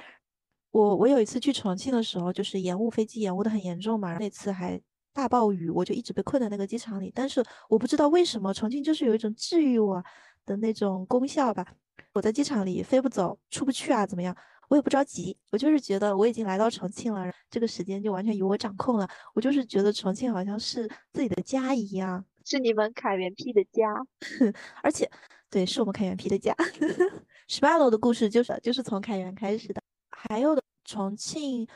[0.72, 4.80] 我我有一次去重庆的时候，就是延误飞机延误的很严重嘛，那次还
[5.16, 7.10] 大暴雨，我就一直被困在那个机场里。
[7.16, 10.04] 但是我不知道为什么重庆就是有一种治愈我
[10.46, 11.66] 的那种功效吧。
[12.14, 14.36] 我在机场里飞不走，出不去啊，怎么样？
[14.68, 19.08] 我也不着急，我就是觉得我已经来到重庆了，这个时间就完全由我掌控了。
[19.34, 23.88] 我就是觉得重庆好像是自己的家一样，是你们凯源 P 的家。
[24.84, 25.10] 而且
[25.50, 26.54] 对，是我们凯源 P 的家。
[27.48, 29.82] 十八楼的故事就是就是从凯源开始的。
[30.10, 31.68] 还有的重庆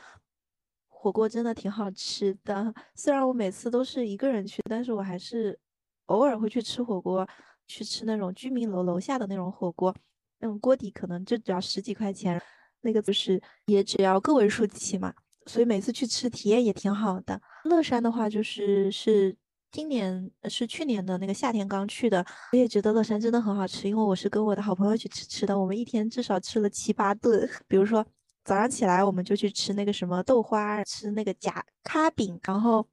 [1.02, 5.58] 火锅真的挺好吃的，虽然我每次都是一个人去，但是我还是
[6.06, 7.26] 偶尔会去吃火锅，
[7.66, 9.94] 去吃那种居民楼楼下的那种火锅，
[10.40, 12.38] 那种锅底可能就只要十几块钱，
[12.82, 15.10] 那个就是也只要个位数起嘛，
[15.46, 17.40] 所以每次去吃体验也挺好的。
[17.64, 19.34] 乐山的话就是是。
[19.72, 27.48] 今年是去年的那个夏天刚去的，我也觉得乐山真的很好吃，因为我是跟我的好朋友一起吃吃的，我们一天至少吃了七八顿。
[27.68, 28.04] 比如说
[28.44, 32.86] 早上起来我们就去吃那个什么豆花，吃那个夹咖饼，然后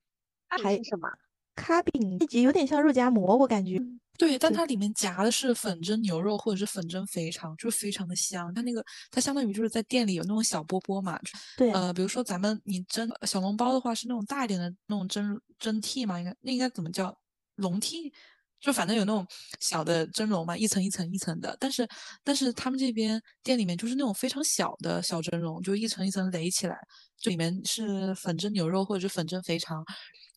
[0.47, 1.09] 还是什么？
[1.55, 3.79] 咖饼，有点像肉夹馍，我感觉。
[4.17, 8.51] 对，但它里面夹的是粉蒸牛肉或者是粉蒸肥肠，就是非常的香。
[8.53, 11.19] 它那个它相当于就是在店里有那种小波波嘛，
[11.55, 17.15] 对，呃，比如说咱们你蒸小笼包的话是那种大一点的那种蒸蒸屉嘛，应该那应该怎么叫
[17.57, 18.11] 笼屉？
[18.59, 19.25] 就反正有那种
[19.59, 21.55] 小的蒸笼嘛，一层一层一层的。
[21.59, 21.87] 但是
[22.23, 26.77] 但是他们这边店里面就是那种非常小的小蒸笼，就一层一层垒起来，
[27.19, 29.83] 就里面是粉蒸牛肉或者是粉蒸肥肠。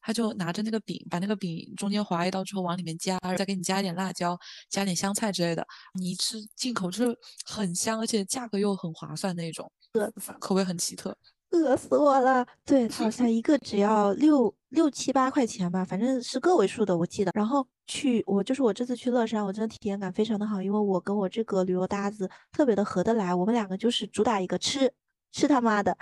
[0.02, 4.34] 他就拿着那个饼，把那个饼中间划一刀之后往里面加，再给你加一点辣椒，
[4.70, 5.62] 加点香菜之类的。
[5.92, 11.14] 你一吃进口就是很香，而且价格又很划算那种，对口味很奇特。
[11.50, 12.46] 饿死我了！
[12.64, 17.30] 对，它好 像一个只要六六七八块钱吧，反正是个位数的，我记得。
[17.34, 24.92] 然后去我就是我这次去乐山，我真的体验感非常的好，因为我跟我这个旅游搭子特别的合得来，我们两个就是主打一个吃，
[25.32, 25.96] 吃他妈的，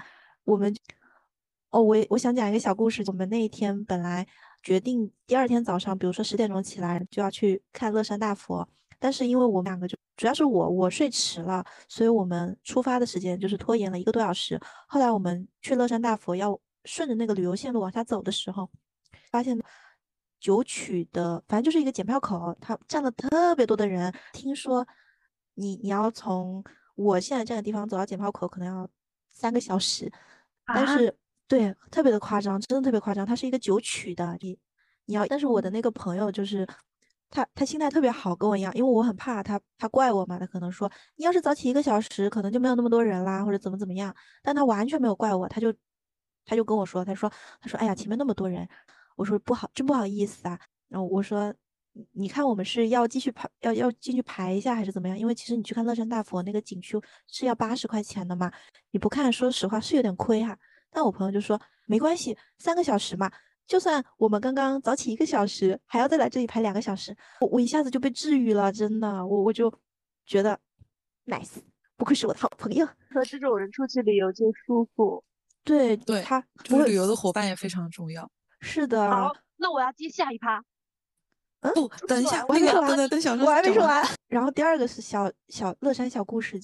[0.45, 0.75] 我们。
[1.71, 3.03] 哦，我我想讲一个小故事。
[3.09, 4.27] 我们那一天本来
[4.63, 8.67] 决定第二天早上，比如说十点钟起来就要去看乐山大佛，
[8.99, 14.61] 但是因为我们两个就主要是我我睡迟了，所以我们出发的时间就是拖延了一个多小时。
[14.87, 18.69] 后来我们去乐山大佛要顺着那个旅游线路往下走的时候，
[19.31, 19.59] 发现
[20.41, 24.13] 九曲的反正就是一个检票口，它站了特别多的人。
[24.33, 24.87] 听说
[25.55, 26.63] 你你要从
[26.95, 28.89] 我现在站的地方走到检票口可能要
[29.31, 30.11] 三个小时，
[30.67, 31.17] 但啊是。
[31.51, 33.25] 对，特别的夸张，真的特别夸张。
[33.25, 34.59] 它是一个九曲的，你
[35.07, 36.69] 你要，但是我的那个朋友就是
[37.31, 44.15] 他，他心态特别好，跟我一样，因为我很怕他，他怪我嘛，他可能说你要是早起一个小时，可能就没有那么多人啦，或者怎么怎么样。
[44.43, 45.73] 但他完全没有怪我，他就
[46.45, 48.67] 他就跟我说，他说他说哎呀，前面那么多人，
[49.17, 50.59] 我说不好，真不好意思啊。
[50.89, 51.55] 然后我说
[52.13, 55.19] 你看我们是要继续排，要要进去排一下还是怎么样？
[55.19, 58.51] 因为其实你去看乐山大佛那个景区是要八十块钱的嘛，
[58.91, 60.57] 你不看，说实话是有点亏哈。
[60.91, 63.31] 但我朋友就说没关系，三个小时嘛，
[63.69, 69.73] 就算我们刚刚早起一个小时，还要再来这里排两个小时，我我一下子就被治愈了，真的，我我就
[70.25, 70.59] 觉得
[71.27, 71.59] nice，
[71.97, 72.87] 不愧是我的好朋友。
[73.11, 75.23] 和这种人出去旅游就舒服。
[75.65, 78.29] 对对，他就是旅游的伙伴也非常重要。
[78.61, 79.11] 是的。
[79.11, 80.65] 好，那我要接下一趴。
[81.61, 84.03] 嗯，不，等一下，我还没说完，等等小我还没说完。
[84.29, 86.59] 然后第二个是小小乐山小故事。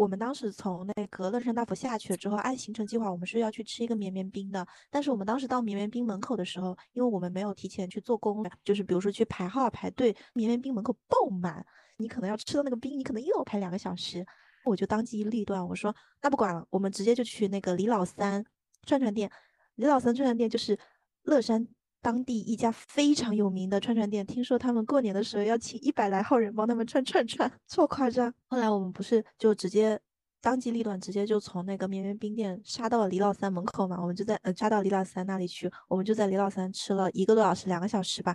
[0.00, 4.66] 我们当时从那个乐山大佛下去了之后，按行程计划，我们是要去吃一个绵绵冰的。
[4.88, 11.62] 但是我们当时到绵绵冰门口的时候，因为我们没有提前去做攻略，就是比如说去排号排队，绵绵冰门口爆满，
[11.98, 14.24] 你可能要吃到那个冰，你可能又要排两个小时。
[14.64, 18.42] 我就当机立断，我说那不管了，我们直接就去那个李老三
[18.86, 19.30] 串串店。
[19.74, 20.78] 李老三串串店就是
[21.24, 21.68] 乐山
[22.02, 28.32] 当地一家非常有名的串串店，听说他们过年的时候要请一百来号人帮他们串串串， 这么夸张。
[28.48, 30.00] 后来我们不是就直接
[30.40, 38.34] 当机立断，直接就从那个绵绵冰店杀到了李老三门口嘛，我们就在呃杀到李老三那里去，我们就在李老三吃了一个多小时，两个小时吧。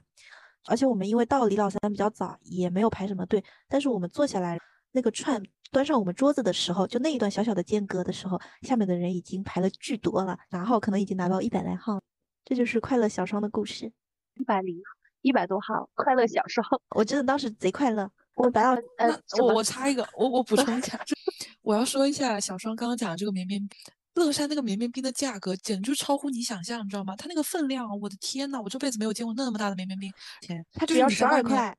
[0.68, 4.60] 而且我们因为到李老三比较早，也没有排什么队，但是我们坐下来，
[4.92, 5.42] 那个串
[5.72, 12.02] 端上我们桌子的时候，就那一段小小的间隔的时候，下面的人已经排了巨多了，拿号可能已经拿到一百来号，
[12.46, 13.92] 这就是快乐小双的故事。
[14.36, 14.82] 一百零
[15.22, 16.66] 一百多号，快乐小双，
[16.96, 18.10] 我真的当时贼快乐。
[18.36, 21.00] 我白老呃，我我插一个，我我补充一下，
[21.64, 23.68] 我要说一下小双刚刚讲的这个绵绵。
[24.16, 27.14] 乐山那个绵绵冰的价格简直就超乎你想象，你知道吗？
[27.18, 30.10] 它那个分量，我的天呐，我这辈子没有见过那么大的绵绵冰。
[30.40, 31.78] 天，它只要十二块。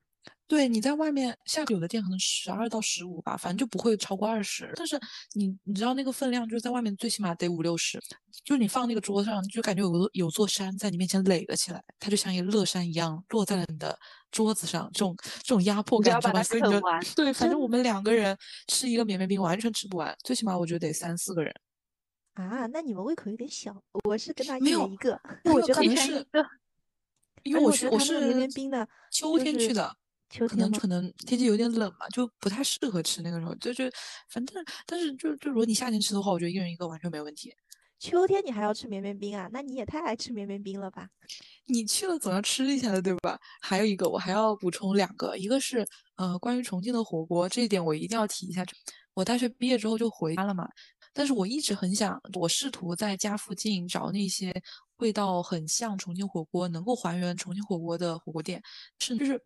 [0.48, 4.72] 对，你在外面，下有的店可能十二到十五吧，反正就不会超过二十。
[4.76, 4.96] 但是
[5.34, 8.00] 你你知道那个分量，就是在外面最起码得五六十。
[8.44, 13.98] 就你放那个桌子上，就感觉有个有座山在你面前垒了起来，它就像一个乐山一样落在了你的
[14.30, 16.42] 桌子上，这种这种压迫感，知道吧？
[16.44, 16.80] 所以你就
[17.16, 18.36] 对，反正我们两个人
[18.68, 21.52] 吃一个绵绵冰完全吃不完，最起码我觉得得三四个人。
[22.34, 23.74] 啊，那你们胃口有点小。
[24.04, 25.20] 我是跟他一人一个，
[25.52, 26.24] 我觉得可能是，
[27.42, 29.92] 因为我是我是绵绵冰的，秋天去的，
[30.28, 33.54] 秋天可能可能天气有点冷嘛，就不太适合吃那个时候。
[33.56, 33.84] 就就
[34.28, 37.54] 反正，但是就就如果你夏天吃的话，我觉得一人一个完全没问题。
[37.98, 39.48] 秋天你还要吃绵绵冰啊？
[39.52, 41.08] 那你也太爱吃绵绵冰了吧？
[41.64, 43.38] 你去了总要吃一下的，对吧？
[43.62, 48.62] 还有一个，我还要补充两个，一个是呃关于重庆的火锅，这一点我一定要提一下。
[49.14, 50.68] 我大学毕业之后就回家了嘛。
[51.14, 54.52] 但是我一直很想，我试图在家附近找那些
[54.98, 58.62] 味道很像重庆火锅、能够还原重庆火锅的火锅店。
[59.00, 59.42] 是，就是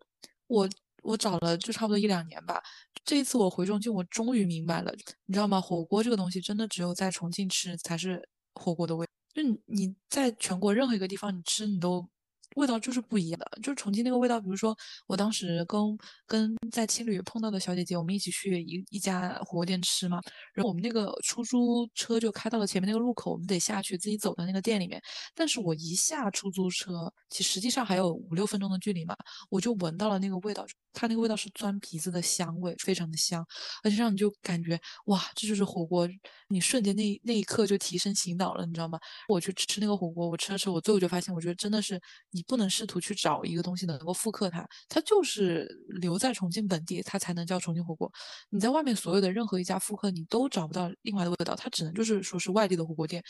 [0.51, 0.69] 我
[1.03, 2.61] 我找了就差不多一两年吧。
[3.05, 4.91] 这一次我回重庆，我终于明白了，
[5.25, 5.59] 你知道吗？
[5.61, 9.07] 火锅这个东西真的只有在重庆吃才是火锅的味。
[9.33, 12.07] 就你你在全国任何一个地方你吃，你都。
[12.55, 14.39] 味道就是不一样的，就是重庆那个味道。
[14.39, 14.75] 比如说，
[15.07, 15.81] 我当时跟
[16.27, 20.19] 跟在青旅碰到的小姐姐，我们一起去一一家火锅店吃嘛。
[20.53, 25.01] 然后我们那个出租车就开到了前面那个路口，我们得下去自己走到那个店里面。
[25.33, 29.15] 但是我一下出租车，其实实际上还有五六分钟的距离嘛，
[29.49, 33.45] 我就闻到了那个味道，它那个味道是钻鼻子的香味，非常的香，
[33.83, 36.07] 而且让你就感觉哇，这就是火锅，
[36.49, 38.99] 你瞬间那那一刻就提神醒脑了，你知道吗？
[39.29, 41.99] 我去吃那个火锅，我吃了吃，我最后就发现，我觉得真的是
[42.31, 42.40] 你。
[42.47, 48.11] 不能试图去找一个东西能够复刻它，它就是留在重庆本地，它才能叫重庆火锅。
[48.49, 53.23] 你在外面所有的任何一家复刻，你都找不到另外的味道，它只能就是说是外地的火锅店。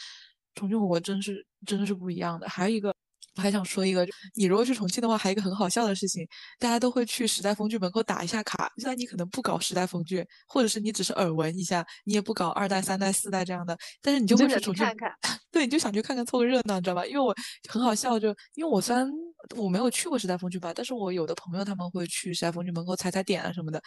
[0.56, 2.48] 重庆火锅真是真的是不一样的。
[2.50, 2.94] 还有一个。
[3.38, 4.06] 我还想说一个，
[4.36, 6.28] 你如果去重庆的话，还有一个很好笑的事情，
[6.60, 8.70] 大家都会去时代峰峻门口打一下卡。
[8.76, 15.16] 虽然你可能不搞时代峰峻，或者是你只是耳闻一下，你也不搞二代、三代、四代这样的，但是你就会去重庆看看。
[15.52, 17.06] 对，你就想去看看凑个热闹，你知道吧？
[17.06, 17.36] 因为我
[17.70, 19.10] 很好笑，就因为我虽然
[19.58, 23.82] 我没有去过时代峰峻吧，但是我有的朋友他们会去时代峰峻门口踩踩点啊什么的。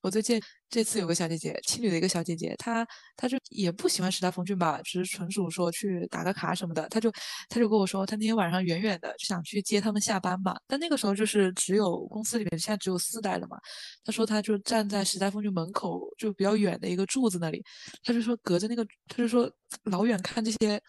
[0.00, 0.40] 我最近
[0.70, 2.86] 这次有个小姐姐，青旅的一个小姐姐，她
[3.16, 6.88] 她就也不喜欢时代峰峻吧，只是纯属说去打个卡什么的。
[6.88, 7.10] 她就
[7.48, 10.56] 她就跟我说，她那天晚上远远的就想去接他们下班嘛。
[10.66, 13.58] 但那个时候就是只有公司里面现在只有四代了嘛。
[14.04, 17.62] 她说她就站在时代峰峻门口就比较远的一个柱子那里，
[18.02, 19.50] 她就说隔着那个，她就说
[19.84, 20.80] 老远看这些。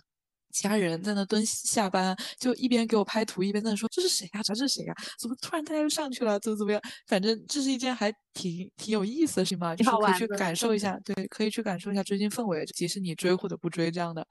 [0.54, 4.44] 其他人在那蹲下班，就一边给我拍图，一边在那说：“这是谁呀？
[4.44, 4.94] 这是谁呀？
[5.20, 6.40] 怎么突然大家又上去了？
[6.40, 6.80] 怎么怎么样？
[7.08, 14.26] 反正这是一件还挺挺有意思的事情嘛，就是可以去感受一下，对，可以去感受一下追星氛围，即使你追或者不追这样的。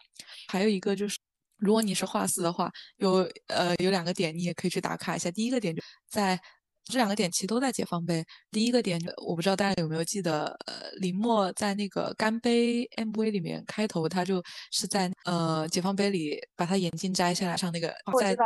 [0.46, 1.18] 还有一个就是，
[1.58, 5.30] 如果你是画四的话，有呃有两个点你也可以去打卡一下。
[5.30, 6.40] 第一个点就在。
[6.84, 8.24] 这两个点其实都在解放碑。
[8.50, 18.36] 第一个点，我不知道大家有没有记得，呃，林默在那个干杯 MV 里面开头，他就是在呃解放碑里把他眼镜摘下来，上那个在。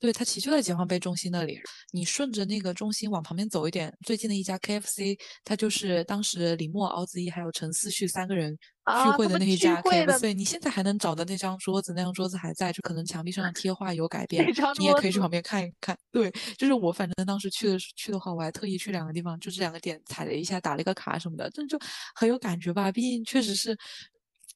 [0.00, 1.60] 对，它其实就在解放碑中心那里。
[1.92, 10.32] 你顺着那个中心往旁边走一点，最近的一家 KFC，它就是当时李默、敖子逸还有陈思旭三个人聚会的那一家 KFC。
[10.34, 14.46] 你现在还能找到那张桌子，那张桌子还在，就可能墙壁上的 贴画有改变，
[14.78, 15.98] 你也可以去旁边看一看。
[16.12, 21.76] 对，就是我反正当时去的去的话，我还特意去两个地方，就这两个点踩了一下，打了一个卡什么的，这就
[22.14, 22.92] 很有感觉吧。
[22.92, 23.76] 毕竟确实是。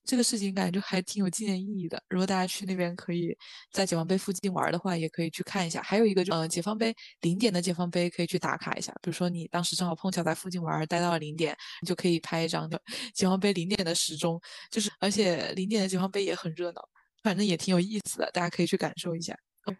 [0.04, 2.02] 这个事情感觉就还挺有纪念意义的。
[2.08, 3.36] 如果大家去那边可以
[3.70, 5.80] 在解放碑附近玩的话，也可以去看一下。
[5.80, 8.92] 还有一个就，呃，解放碑零点的解放碑可以去打卡一下。
[9.00, 12.80] 比如说你当时正好碰巧在附近玩，待到了零点，你就可以拍一张的
[13.14, 14.40] 解放碑零点的时钟。
[14.70, 16.82] 就是，而且零点的解放碑也很热闹，
[17.22, 19.36] 反正也挺有意思的，大家可以去感受一下。
[19.66, 19.76] 嗯，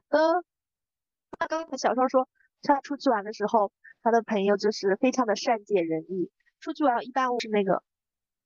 [1.41, 2.29] 那刚才小超说
[2.63, 6.31] 他出去玩的时候，他的朋友就是非常的善解人意。
[6.61, 7.83] 出去玩一般我是那个。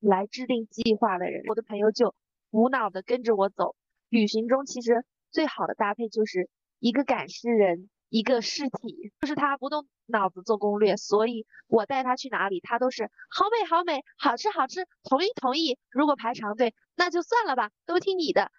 [0.01, 2.15] 来制定计划的人，我的朋友就
[2.51, 3.75] 无脑的跟着我走。
[4.09, 15.77] 旅行中其实最好的搭配就是一个赶尸人一个尸体，就是他不动脑子做攻略，所以我带他去哪里，他都是好美好美，好吃好吃，同意同意。
[15.91, 18.53] 如果排长队，那就算了吧，都听你的。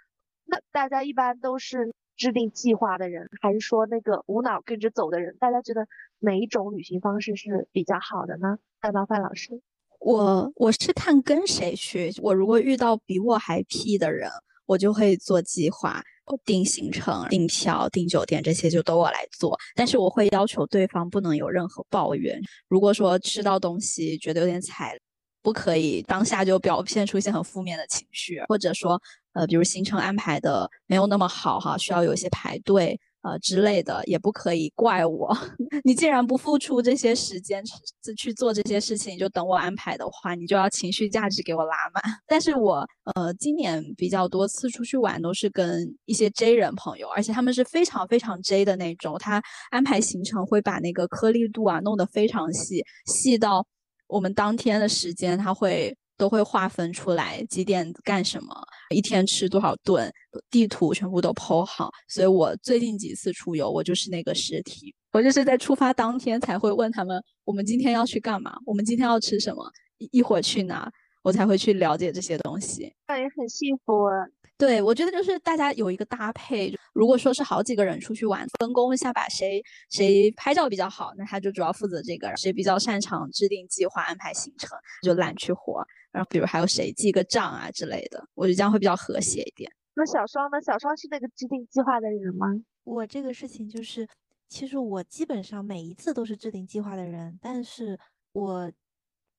[0.44, 5.38] 那大家一般都是制定计划的人，还是说那个无脑跟着走的人？
[5.38, 5.88] 大家觉得
[6.20, 8.58] 哪一种旅行方式是比较好的呢？
[8.82, 9.62] 大毛范老师，
[10.08, 14.32] 我我是看跟谁去，我如果遇到比我还屁的人，
[14.66, 16.02] 我就会做计划。
[16.46, 22.38] 定行程、订票、订酒店这些就都我来做，但是我会要求对方不能有任何抱怨。
[22.70, 24.98] 如果说吃到东西觉得有点踩，
[25.42, 29.02] 不可以当下就表现出一些很负面的情绪，或者说，
[29.34, 32.98] 呃，比如行程安排的没有那么好哈，需要有一些排队。
[33.28, 35.36] 呃之类的也不可以怪我，
[35.84, 42.04] 你既然不付出这些时间去去做这些事情，就等我安排的话，你就要情绪价值给我拉满。
[42.28, 53.66] 但是我呃今年比较多次出去玩都是跟一些 J 人朋友，而且他们是非常非常 J 的那种，他安排行程会把那个颗粒度啊弄得非常细，细到
[54.08, 55.96] 我们当天的时间他会。
[56.18, 58.56] 都会划分出来几点干什么，
[58.90, 60.12] 一天吃多少顿，
[60.50, 61.92] 地图全部都剖好。
[62.08, 68.58] 所以我最近几次出游，我就是那个实体，我就是在出发当天才会问他们，我们今天要去干嘛？
[68.66, 69.72] 我们今天要吃什么？
[70.00, 70.92] 一一会儿去哪？
[71.24, 72.94] 我才会去了解这些东西。
[73.06, 74.08] 那也很幸福。
[74.58, 76.74] 对，我觉得就是大家有一个搭配。
[76.94, 85.86] 如果说是好几个人出去玩，分工一下，把谁谁拍照比较好，那他就主要负责这个；谁比较擅长制定计划、安排行程，就揽去活。
[86.12, 89.72] 然后比如还有谁记个账啊之类的，我觉得这样会比较和谐一点。
[89.94, 90.60] 那小双呢？
[90.62, 92.48] 小双是那个制定计划的人吗？
[92.84, 94.08] 我这个事情就是，
[94.50, 98.00] 其实我基本上每一次都是制定计划的人，但是
[98.32, 98.72] 我。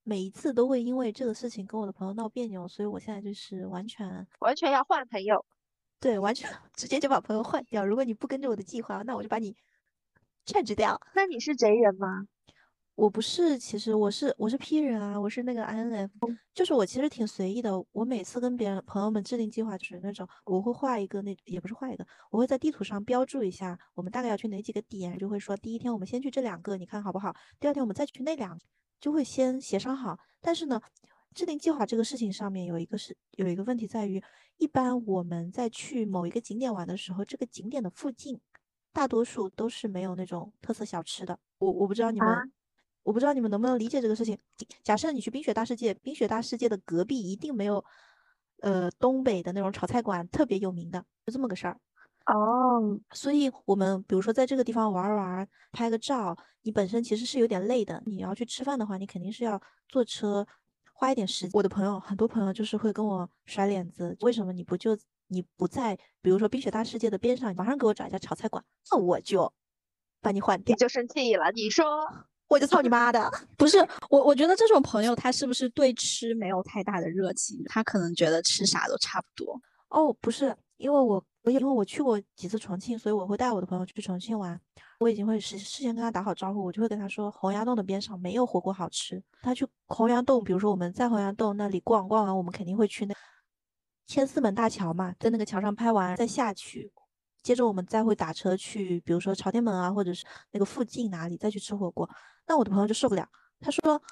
[0.08, 5.44] 每一次都会因为这个事情跟我的朋友闹别扭，所以我现在就是完全完全要换朋友，
[6.00, 7.84] 对，完全 直接就把朋友换掉。
[7.84, 9.54] 如果你不跟着我的计划，那我就把你
[10.46, 10.98] 劝止掉。
[11.14, 12.26] 那你是贼人吗？
[12.94, 16.08] 我不是，其实我是我是 P 人啊，我是那个 INF，
[16.54, 17.70] 就是我其实挺随意的。
[17.92, 27.36] 我每次跟别人朋友们制定计划，就是那种我会画一个那也不是画一个，我会在地图上标注一下我们大概要去哪几个点，就会说第一天我们先去这两个，你看好不好？
[27.60, 28.58] 第二天我们再去那两。
[29.00, 30.80] 就会先协商好，但是呢，
[31.34, 34.22] 制定计划这个事情上面有一个是有一个问题在于，
[34.56, 38.40] 一般我们在去某一个景点玩的时候，这个景点的附近
[38.92, 41.38] 大多数都是没有那种特色小吃的。
[41.58, 42.28] 我我不知道你们，
[43.04, 44.38] 我不知道你们能不能理解这个事情。
[44.82, 47.84] 假设你去冰雪大世界，冰雪大世界的隔壁一定没有，
[48.60, 51.78] 呃，东北的那种炒菜馆特别有名的，就这么个事儿。
[52.28, 58.02] 哦，所以我们比如说在这个地方玩玩，拍个照，你本身其实是有点累的。
[58.04, 60.46] 你要去吃饭的话，你肯定是要坐车，
[60.92, 61.50] 花一点时间。
[61.54, 64.96] 我的朋友很多朋友就是会跟我甩脸子，为什么你不就
[65.28, 69.50] 你不在，比如说冰雪大世界的边上，马上给我找一家炒菜馆，那我就
[70.20, 70.74] 把你换掉。
[70.74, 71.86] 你就生气了，你说
[72.46, 73.30] 我就操你妈的！
[73.56, 73.78] 不是
[74.10, 77.62] 我，我觉得这种朋友他是不是对吃没有太大的热情？
[77.66, 79.58] 他可能觉得吃啥都差不多。
[79.88, 81.24] 哦，不是，因为我我。
[81.44, 84.60] 因为我去过几次重庆，所以我会带我的朋友去重庆玩。
[84.98, 89.22] 我已经会事事先跟他打好招呼，我就会跟他说，洪崖洞的边上没有火锅好吃。
[89.40, 93.14] 他去洪崖洞，比如说我们在洪崖洞那里逛逛完，我们肯定会去那
[94.06, 96.92] 千厮门大桥嘛，在那个桥上拍完再下去，
[97.42, 102.06] 接着我们再会打车去，比如说朝天门啊，或者是那个附近哪里再去吃火锅。
[102.46, 103.26] 那我的朋友就受不了，
[103.58, 104.02] 他说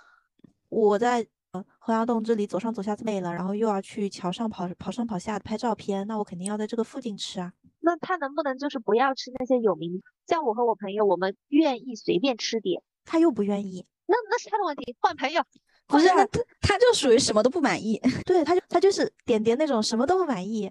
[0.70, 1.28] 我在。
[1.78, 7.52] 洪崖洞这里走上走下累了，然后又要去桥上跑跑上跑下拍照片，那我肯定要在这个附近吃啊。
[7.80, 10.02] 那他能不能就是不要吃那些有名？
[10.26, 15.42] 像我和我朋友，我们愿意随便吃点，他又不愿意，那那是他的问题，换朋友。
[15.86, 16.26] 不是，他
[16.60, 17.96] 他就属于什么都不满意。
[18.24, 20.68] 对，他就他就是点点那种什么都不满意，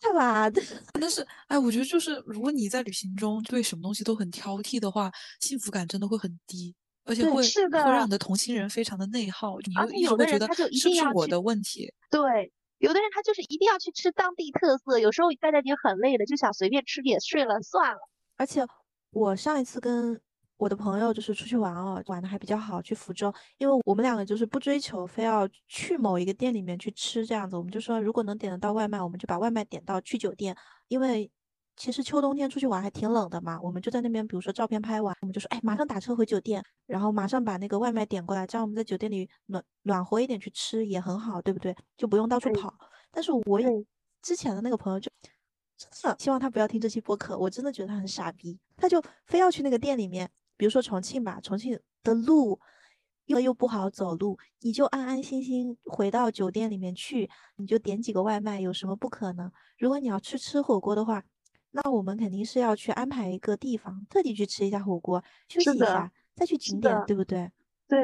[0.00, 0.50] 他吧？
[1.00, 5.08] 但是，哎，我觉得就是如果你在旅行中对什么东西都很挑剔的话，
[5.38, 6.74] 幸福感真的会很低。
[7.06, 11.92] 而且会是的，会让你的同行人非常的内耗，你又一直会觉得是不是我的问题？
[12.10, 17.98] 对，有的人他就是一定要去吃当地特色，有时候大家已经很累了，就想随便吃点睡了算了。
[18.36, 18.66] 而且
[19.12, 20.20] 我上一次跟
[20.56, 30.56] 我的朋友就是出去玩哦，玩的还比较好，去福州，因为我们两个就是不追求非要去某一个店里面去吃这样子，我们就说如果能点得到外卖，我们就把外卖点到去酒店，
[30.88, 31.30] 因为。
[31.76, 41.76] 其实秋冬天出去玩还挺冷的嘛，我们就在那边，比如说照片拍完，我们就说，哎，马上打车回酒店，然后马上把那个外卖点过来，这样我们在酒店里暖暖和一点去吃也很好，对不对？
[41.94, 42.72] 就不用到处跑。
[43.10, 43.84] 但是我有
[44.22, 45.10] 之前的那个朋友就
[45.76, 52.58] 真的希望他不要听这期播客，我真的觉得他很傻逼，他就非要去那个店里面，比如说重庆吧，重庆的路
[53.26, 59.52] 又又不好走路，你就安安心心回到酒店里面去，你就点几个外卖，有什么不可能？
[59.78, 61.22] 如果你要去吃火锅的话。
[61.82, 67.50] 那我们肯定是要去安排一个地方，特地去吃一下火锅，休息一下，再去景点，对不对？
[67.86, 67.98] 对，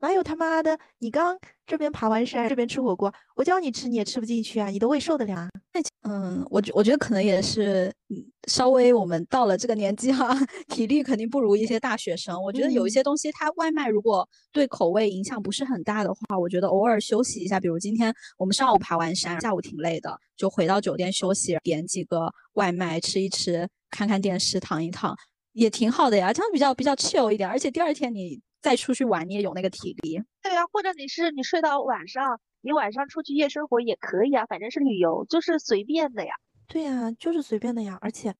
[0.00, 1.36] 哪有他妈的，你刚
[1.66, 5.48] 这边爬完山，这边吃火锅，我叫你吃你也吃不进去啊，你的胃受得了啊？
[6.08, 10.34] 嗯，我觉我觉得可能也是，嗯，稍微我们到了这个年纪哈，
[10.68, 12.40] 体力肯定不如一些大学生。
[12.42, 25.14] 我觉得有一嗯些东西，它外卖如果对口味影响不是很大的话，我觉得偶尔休息一下，比如今天我们上午爬完山，下午挺累的，就回到酒店休息，点几个外卖吃一吃，看看电视，躺一躺，
[25.52, 26.32] 也挺好的呀。
[26.32, 30.22] 这样比较比较 chill 一点，而且第二天你再出去玩，你也有那个体力。
[30.42, 36.32] 对啊，或者你是你睡到晚上，你晚上出去夜生活也可以啊，反正是旅游，就是随便的呀。
[36.66, 37.98] 对呀，就是随便的呀。
[38.00, 38.34] 而且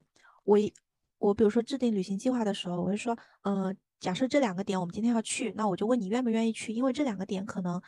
[0.45, 0.73] 我一
[1.19, 7.81] 我比如说制定旅行计划的时候，我会说，呃，假设这两个点我们今天要去，那我就问你愿不愿意去，因为这两个点可能，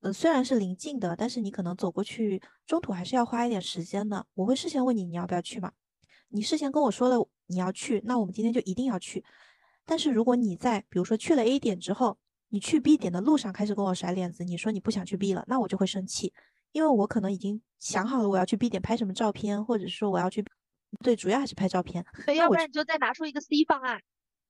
[0.00, 4.26] 呃，虽然是临近的，但是你可能走过去中途还是要花一点时间的。
[4.34, 5.72] 我会事先问你你要不要去嘛？
[6.28, 9.24] 你事先跟我说了你要去，那我们今天就一定要去。
[9.84, 12.18] 但是如果你在比如说去了 A 点之后，
[12.48, 16.32] 你去 B 点的路上开始跟我甩脸子，你说你不想去 B 了，那我就会生气。
[16.72, 20.44] 因为我可能已经想好了我要去 B 点拍什么照片，或者是说我要去，
[21.02, 22.04] 对，主要还是拍照片。
[22.26, 24.00] 对，要不然你就再拿出一个 C 方案，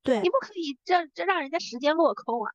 [0.02, 2.52] 对你不可以这这让人家时间落空啊。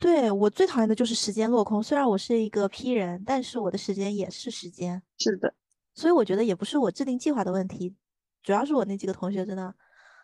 [0.00, 1.80] 对，我最讨厌的就是时间落空。
[1.80, 5.54] 虽然我是一个 P 人，但是我的时间也是时间，是的，
[5.94, 7.94] 所以我觉得也不是我制定计划的问题，
[8.42, 9.74] 主要是我那几个同学真的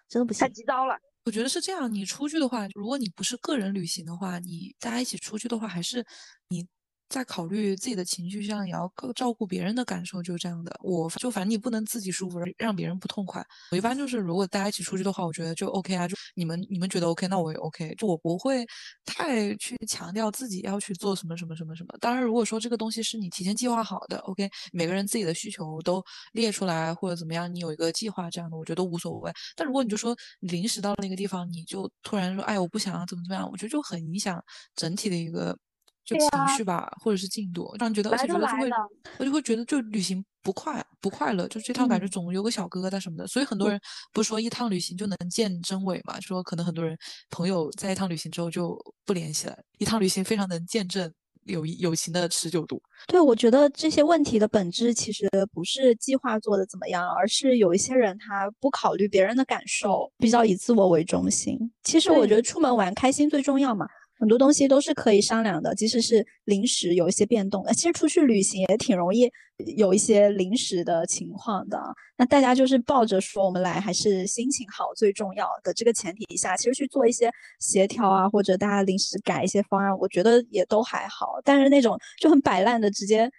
[0.09, 0.53] 真的不行太。
[0.53, 0.99] 急躁了。
[1.25, 6.05] 我觉得是这样，你出去的话，如果你不是个人旅行的话，你大家一起出去的话，还是
[6.49, 6.67] 你
[7.11, 10.75] 在考虑自己的情绪上，也要更照顾别人的感受，就是这样的。
[10.83, 13.45] 我就反正你不能自己舒服，让别人不痛快。
[13.73, 18.65] 我一般就是，如果大家一起出去的话，我觉得就 OK 啊，就你们你们觉得 OK，那我也 OK，就我不会
[19.05, 21.95] 太去强调自己要去做什么什么什么什么。
[22.01, 26.03] 当然，如果说这个东西是你提前计划好的，OK，每个人自己的需求都
[26.33, 29.33] 列出来或者怎么样，你有一个计划这样的，我觉得无所谓。
[29.57, 34.41] 但如果你就说临时到了那个地方，你就突然说，哎，我不想怎么怎么样，我觉得就很影响
[34.77, 35.59] 整体的一个
[36.05, 38.71] 就情绪吧，或者是进度，让人觉得，而且觉得就会
[39.19, 43.27] 我就会觉得就旅行不快不快乐，就这趟感觉嗯总有个小疙瘩什么的。
[43.27, 43.81] 所以很多人
[44.13, 46.97] 不是说一趟旅行就能见真伪嘛，说可能很多人
[47.31, 51.13] 朋友在一趟旅行之后就不联系了，一趟旅行非常能见证
[51.45, 52.83] 友谊友情的持久度。
[53.07, 61.59] 对，我觉得这些问题的本质其实不是计划做的怎么样，而是有一些人他不考虑别人的感受，比较以自我为中心。
[61.83, 63.87] 其实我觉得出门玩开心最重要嘛，
[64.21, 69.31] 很多东西都是可以商量的，即使是临时有一些变动，其实出去旅行也挺容易
[69.77, 71.81] 有一些临时的情况的。
[72.19, 81.41] 那大家就是抱着说我们来还是心情好最重要的这个前提下，其实去做一些协调啊，或者大家临时改一些方案，我觉得也都还好。
[81.43, 83.31] 但是那种就很摆烂的，直接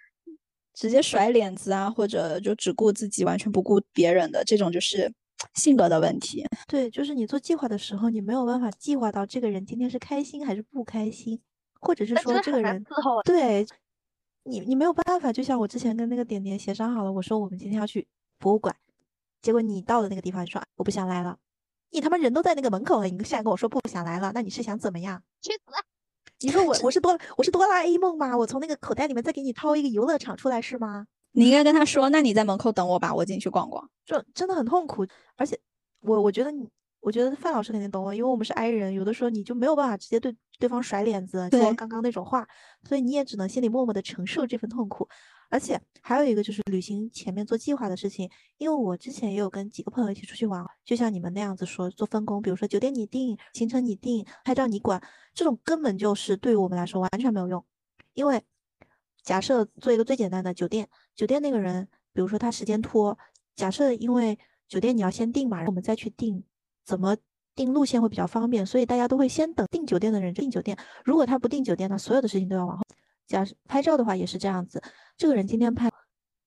[0.74, 5.12] 直接甩脸子啊，或者就只顾自己，完全不顾别人的这种，就是
[5.54, 6.44] 性格的问题。
[6.66, 11.40] 对，就是你做计划的时候，你没有办法计划到这个人今天是开心还是不开心，
[11.80, 12.84] 或者是说这个人。
[13.24, 13.66] 对
[14.44, 15.32] 你，你没有办法。
[15.32, 18.06] 就像我之前跟那个点点协商好了，我说我们今天要去
[18.38, 18.74] 博物馆，
[19.40, 21.38] 结果你到了那个地方，你说我不想来了，
[21.90, 25.22] 你他妈人都在那个门口了，你现在跟我说不想来了，那你是想怎么样？
[25.40, 25.60] 去死！
[26.40, 28.36] 你说我 我是哆我是哆啦 A 梦吗？
[28.36, 31.06] 我从那个口袋里面再给你掏一个游乐场出来是吗？
[31.32, 33.90] 你应该跟他说，那你在门口等我吧，我进去逛逛。
[34.04, 35.06] 就真的很痛苦，
[35.36, 35.58] 而且
[36.00, 36.68] 我我觉得你，
[37.00, 42.46] 我觉得范老师肯定懂我，因为我们是 i 人，有的时候你就没有办法直接对对方甩脸子，说刚刚那种话，
[42.88, 45.08] 所以你也只能心里默默的承受这份痛苦。
[45.48, 55.02] 而且还有一个就是旅行前面做计划的事情，因为我之前也有跟几个朋友一起出去玩，就像你们那样子说做分工，比如说酒店你定，行程你定，拍照你管，
[55.34, 57.62] 这种根本就是对于我们来说完全没有用，
[58.14, 58.42] 因为
[59.22, 63.16] 假设做一个最简单的酒店，酒店那个人，比如说他时间拖，
[63.54, 64.38] 假设因为
[64.68, 66.42] 酒店你要先定嘛，然后我们再去定
[66.84, 67.16] 怎么
[67.54, 70.76] 定路线会比较方便，所以大家都会先等订酒店的人订酒店。
[71.04, 72.82] 如果他不订酒店，那所有的事情都要往后。
[73.26, 74.82] 假设拍照的话也是这样子，
[75.16, 75.90] 这个人今天拍，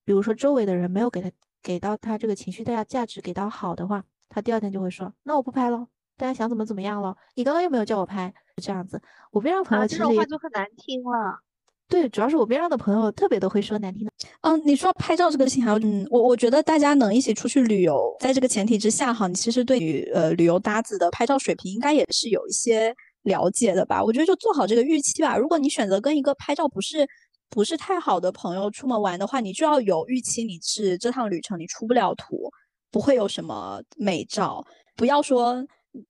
[0.03, 5.88] 比如说周围的人没有给他给到他这个情绪大家价值给到好的话，他第二天就会说，那我不拍了。
[6.18, 7.16] 大家想怎么怎么样了？
[7.36, 9.01] 你刚刚又没有叫我拍，是这样子。
[9.32, 11.39] 我非常朋啊，这种友其实也话就很难听了。
[11.88, 14.11] 对，主要是我边上的朋友特别都会说难听的。
[14.41, 24.03] 嗯，你说拍照这个事情，还有嗯，我我觉得大家能一起出去旅游，在这个前提之下哈，你其实对于呃旅游搭子的拍照水平应该也是有一些了解的吧？
[24.03, 25.38] 我觉得就做好这个预期吧。
[25.38, 27.07] 如果你选择跟一个拍照不是
[27.49, 32.49] 不是太好的朋友出门玩的话，你就要有预期，你是这趟旅程你出不了图，
[32.89, 34.65] 不会有什么美照。
[34.95, 35.63] 不要说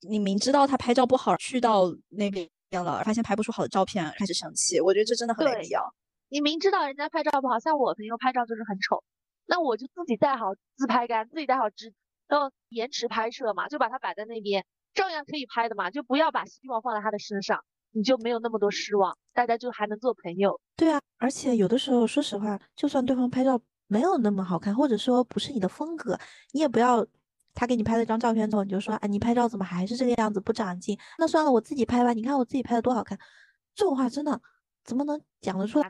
[0.08, 4.80] 你明知道他拍照不好，去到那边了，发现拍不出好的照片，开始生气。
[4.80, 5.94] 我觉得这真的很没必要。
[6.30, 9.04] 你明知道人家拍照不好，像我朋友拍照就是很丑，
[9.46, 11.94] 那我就自己带好自拍杆，自己带好直
[12.30, 20.60] 要延迟拍摄嘛，就把它摆在那边，照样可以拍的嘛，就不要把希望放在他的身上，你就没有那么多失望，大家就还能做朋友。
[20.76, 26.20] 对啊，而且有的时候，说实话，就算对方拍照没有那么好看，或者说不是你的风格，
[26.52, 27.06] 你也不要
[27.56, 30.96] 他给你拍了张照片之后，你就说，哎，你拍照怎么还是这个样子，不长进？
[31.18, 32.14] 那算了，我自己拍吧。
[32.14, 33.18] 你看我自己拍的多好看，
[33.74, 34.40] 这种话真的
[34.84, 35.90] 怎么能讲得出来？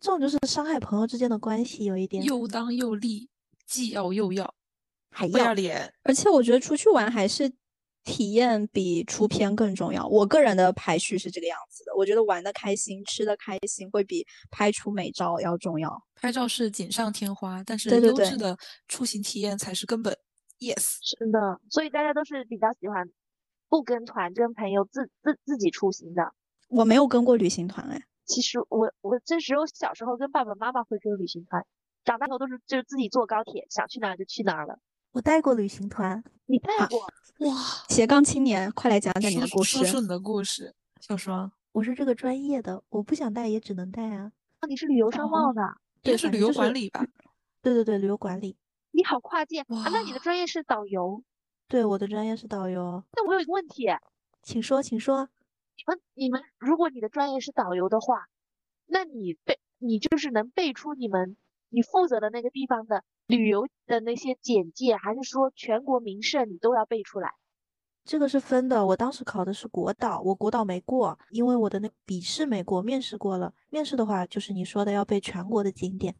[0.00, 3.28] 这种就是伤害朋友之间的关系，有一点又当又立，
[3.66, 4.52] 既要又要，
[5.10, 5.94] 还不要要脸。
[6.02, 7.48] 而且我觉得出去玩还是
[8.02, 10.04] 体验比出片更重要。
[10.08, 16.02] 我个人的排序是这个样子的，我觉得玩的开心、吃的开心会比拍出美照要重要。
[16.16, 18.58] 拍照是锦上添花，但是优质的
[18.88, 20.16] 出行体验才是根本。
[20.62, 23.10] Yes，是的，所以大家都是比较喜欢
[23.68, 26.32] 不跟团，跟朋友自自自己出行的。
[26.68, 31.66] 我没有跟过旅行团，哎，其实我我这只有小时候跟爸爸妈妈会跟旅行团，
[32.04, 34.78] 长大后都是就是自己坐高铁，想去哪儿就去哪儿了。
[35.10, 37.00] 我带过旅行团，你带啊过？
[37.48, 37.56] 哇，
[37.88, 39.86] 斜杠青年，快来讲讲你的故事说。
[39.86, 41.50] 说你的故事，小双。
[41.72, 44.30] 我是这个专业的，我不想带也只能带啊。
[44.60, 45.60] 哦你是旅游商贸的，
[46.02, 47.04] 对是旅游管理吧？
[47.60, 48.56] 对对对，旅游管理。
[48.92, 49.88] 你好跨界啊！
[49.90, 51.22] 那你的专业是导游？
[51.66, 53.86] 对，我的专业是导游，那我有一个问题，
[54.42, 55.30] 请说，请说。
[55.74, 58.26] 你们你们，如果你的专业是导游的话，
[58.86, 61.38] 那你背你就是能背出你们
[61.70, 67.32] 你负责的那个地方的旅游的那些简介，还是说全国名胜你都要背出来？
[68.04, 73.54] 这个是分的，我当时考的是国导，我国导没过，因为我的那笔试没过，面试过了。
[73.70, 76.14] 面试的话，就是你说的要背全国的景点，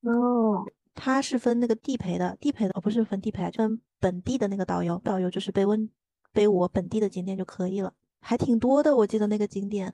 [0.00, 0.64] 哦，
[0.96, 5.88] 它是分那个地陪的，地陪的哦不是分地陪啊，就分本地的那个导游，导游就是背温
[6.32, 9.92] 背我本地的景点就可以了，还挺多的，我记得那个景点，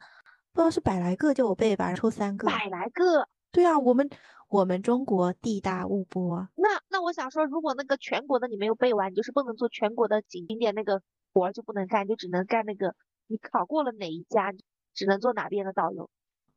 [0.53, 2.47] 不知道是百来个就我背吧，抽三个。
[2.49, 3.29] 百来个。
[3.51, 4.09] 对啊，我们
[4.49, 11.03] 我们中国地大物博，那那我想说，如果那个全国的你没有背完，你就是不能做全国的景点那个
[11.35, 12.95] 活儿就不能干，就只能干那个
[13.27, 14.53] 你考过了哪一家，
[14.95, 16.09] 只能做哪边的导游。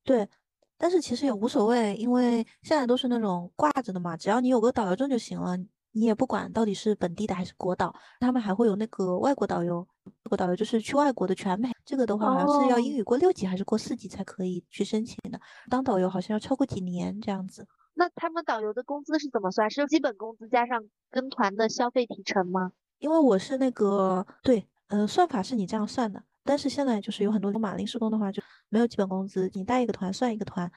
[0.04, 0.30] 对，
[0.78, 5.56] 但是其实也无所谓，因为现在都是那种挂着的嘛，只要你有个导游证就行了，
[5.92, 17.66] 你也不管到底是本地的还是国导，他们还会有那个外国导游，外国导游就是去外国的全美，这个的话好像是要英哦语过六级还是过四级才可以去申请的，当导游好像要超过几年这样子。
[17.94, 19.70] 那他们导游的工资是怎么算？
[19.72, 22.74] 是基本工资加上跟团的消费提成吗？
[23.00, 30.72] 因为我是那个对，呃，算法是你这样算的，但是现在就是有很多马临时工的话就没有基本工资，你带一个团算一个团，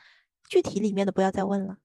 [0.48, 1.76] 具体里面的不要再问了。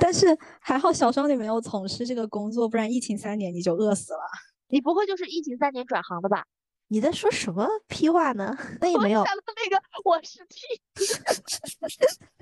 [0.00, 4.20] 但是还好小双你没有从事这个工作，不然疫情三年你就饿死了。
[4.68, 6.44] 你不会就是疫情三年转行的吧？
[6.88, 8.56] 你在说什么屁话呢？
[8.80, 10.60] 那也没有，想到那个我是替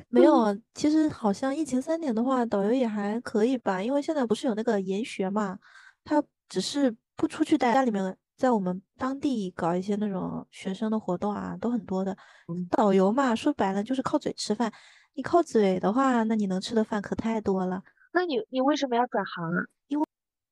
[0.09, 0.57] 没有啊。
[0.75, 5.59] 其实好像疫情三年的话，导游也还可以吧，因为现在不是有那个研学嘛，
[6.05, 12.17] 他只是不出去带，家里面在我们当地搞一些那种学生的活动啊，都很多的。
[12.71, 14.73] 导游嘛，说白了就是靠嘴吃饭。
[15.13, 17.83] 你靠嘴的话，那你能吃的饭可太多了。
[18.15, 19.67] 那你你为什么要转行啊？
[19.89, 20.07] 因为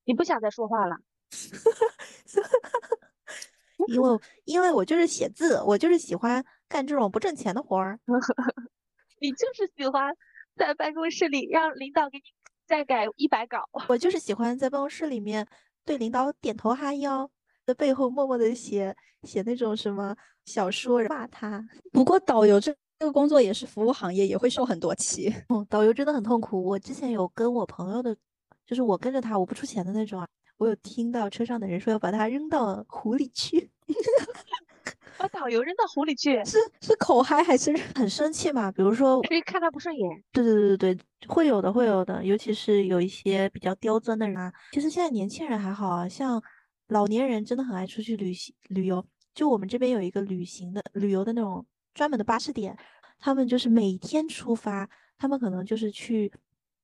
[0.04, 0.98] 你不想再说话了。
[3.88, 7.98] 因为因为我就是写字，我就是喜欢干这种不挣钱的活儿。
[9.18, 10.14] 你就是喜欢
[10.56, 12.24] 在办公室里让领导给你
[12.66, 13.66] 再改一百稿。
[13.88, 15.48] 我就是喜欢在办公室里面
[15.86, 17.30] 对领导点头哈腰，
[17.68, 20.16] 在背后默默的写写那种什么
[20.46, 21.62] 小说骂他。
[21.92, 25.30] 不过导游这这个工作也是服务行业，也会受很多气。
[25.50, 26.64] 嗯，导游真的很痛苦。
[26.64, 28.16] 我之前有跟我朋友的，
[28.64, 30.26] 就是我跟着他，我不出钱的那种啊。
[30.56, 33.70] 我有听到车上的人说要把他扔到湖里去，
[35.18, 38.72] 把导游扔到湖里去，是是口嗨还是很生气嘛。
[38.72, 40.24] 比如说，看他不顺眼。
[40.32, 44.50] 对对对对对，会有的，会有的，尤其是有一些比较刁钻的人啊。
[44.72, 46.42] 其实现在年轻人还好啊，像
[46.88, 49.04] 老年人真的很爱出去旅行旅游。
[49.34, 51.64] 就我们这边有一个旅行的旅游的那种
[51.94, 52.76] 专门的巴士点，
[53.18, 56.32] 他们就是每天出发，他们可能就是去，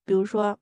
[0.05, 0.57] 比如说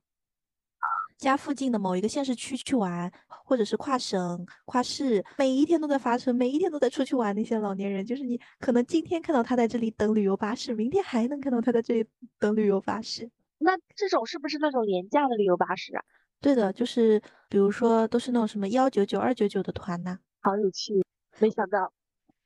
[1.19, 7.35] 家附近的某一个县市区去玩，或者是跨省、跨市，每一天都在发车，每一天都在出去玩。
[7.37, 12.07] 那些老年人，就是你可能今天看到他在这里等旅游巴士，明天还能看到他在这里
[12.39, 13.31] 等旅游巴士。
[13.59, 16.03] 那这种是不是那种廉价的旅游巴士啊？
[16.43, 21.03] 对的，就是比如说都是那种什么幺九九、二九九的团呐、好有趣，
[21.39, 21.91] 没想到。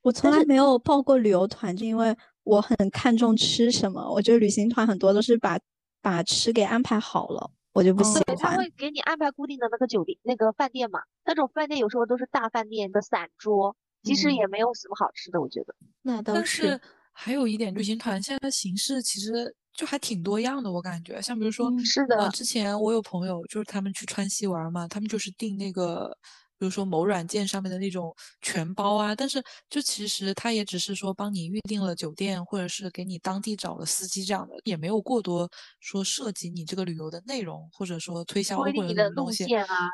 [0.03, 4.09] 我从来没有报过旅游团，就因为我很看重吃什么。
[4.09, 5.59] 我觉得旅行团很多都是把
[6.01, 8.55] 把吃给安排好了，我就不喜欢，他。
[8.55, 11.01] 会给你安排固定的那个酒店、那个饭店嘛。
[11.25, 15.75] 那种饭店有时候都是大饭店的散桌，其实嗯也没有什么好吃的，我觉得。
[16.03, 16.81] 那倒但是是
[17.11, 21.21] 还有一点，旅行团现在的形式其实就还挺多样的，我感觉。
[21.21, 26.17] 像比如说，是的，呃，之前我有朋友就是他们去川西玩嘛，他们就是订那个。
[26.59, 35.47] 比如说某软件上面的那种全包啊，但是就其实他也只是说帮你预定了酒店，或者是给你当地找了司机这样的，也没有过多
[35.79, 39.45] 说涉及你这个旅游的内容，或者说推销或者什么东西。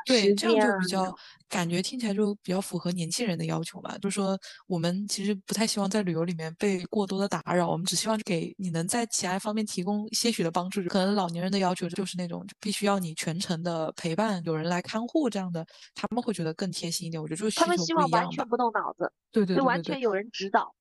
[0.06, 1.14] 对，这样就比较
[1.50, 3.98] 感觉听起来就比较符合年轻人的要求嘛。
[3.98, 10.82] 就是说我们其实不太希望在旅游里面被过多的打扰，我们只希望给你能在其他方面提供些许的帮助。
[10.84, 16.53] 可能老年人的要求就是那种必须要你全程的陪伴，有人来看护这样的，他们会觉得。
[16.54, 20.74] 更贴心一点，我觉得就是他们希望完全不动脑子，对对对，完全有人指导。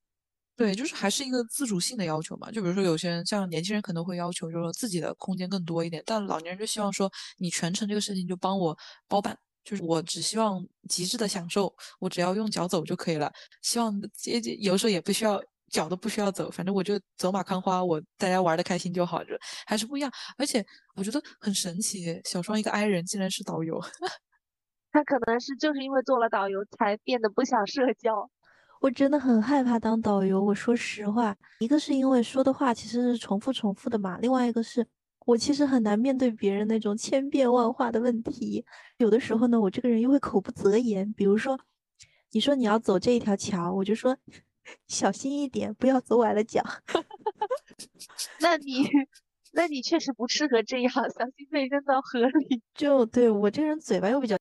[0.56, 2.52] 对，就是还是一个自主性的要求嘛。
[2.52, 13.32] 就比如说有些人像年轻人可能会要求，就是说自己的空间更多一点，但老年人就希望说你全程这个事情就帮我包办，就是我只希望极致的享受，我只要用脚走就可以了。
[13.64, 19.34] 希望也有时候也不需要脚都不需要走，反正我就走马看花，我大家玩的开心就好，就
[19.66, 20.12] 还是不一样。
[20.38, 20.64] 而且
[20.94, 23.82] 我觉得很神奇，小双一个 I 人竟然是导游。
[24.94, 28.30] 他可能是就是因为做了导游，才变得不想社交。
[28.80, 30.40] 我真的很害怕当导游。
[30.44, 34.86] 我说实话，一个是因为说的话其实是重复重复的嘛，另外一个是
[35.26, 38.64] 我其实很难面对别人那种千变万化的问题。
[38.98, 41.12] 有的时候呢，我这个人又会口不择言。
[41.14, 41.60] 比如说，
[42.32, 44.16] 你说你要走这一条桥，我就说
[44.88, 46.62] 小心一点，不要走崴了脚。
[48.40, 48.88] 那你，
[49.54, 52.62] 那你确实不适合这样，小心被扔到河里。
[52.76, 54.38] 就对我这个人嘴巴又比较。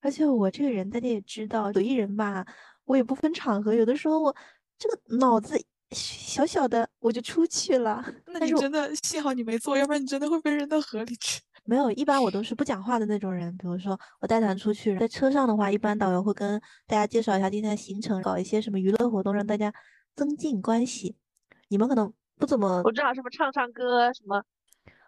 [0.00, 2.44] 而且我这个人大家也知道，有一人吧，
[2.84, 4.34] 我也不分场合，有的时候我
[4.78, 5.56] 这个脑子
[5.90, 8.04] 小小的我就出去了。
[8.26, 11.40] 那你真的幸好你没做，要不然你真的会被扔到河里去。
[11.64, 13.54] 没有，一般我都是不讲话的那种人。
[13.58, 19.72] 比如说我带团出去，在车上的话，一般导游会跟大家介绍一下今天的行程，搞一些什么娱乐活动，让大家
[20.16, 21.16] 增进关系。
[21.68, 24.42] 你们可能不怎么，我知道什么唱唱歌什么。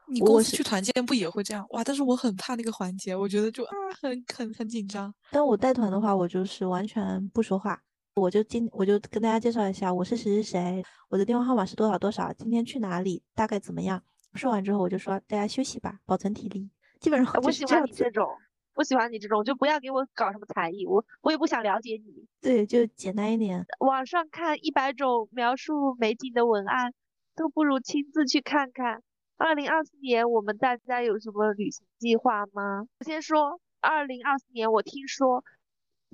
[0.09, 1.83] 你公司去团建不也会这样哇？
[1.85, 5.13] 但是我很怕那个环节，我觉得就啊很很很紧张。
[5.31, 7.81] 但我带团的话，我就是完全不说话，
[8.17, 14.03] 我就今我就跟大家介绍一下，我是谁谁谁，我的电话号码是多少多少，今天去哪里，大概怎么样。
[14.35, 16.71] 说完之后，我就说大家休息吧，保存体力。
[17.01, 18.27] 基本上我喜欢你这种，
[18.75, 22.27] 不喜欢你这种，就不要给我搞什么才艺，我我也不想了解你。
[22.41, 23.65] 对，就简单一点。
[23.81, 26.93] 网上看一百种描述美景的文案，
[27.37, 29.03] 都不如亲自去看看。
[29.37, 32.87] 二零二四年我们大家有什么旅行计划吗？
[32.99, 35.45] 我先说，二零二四年我听说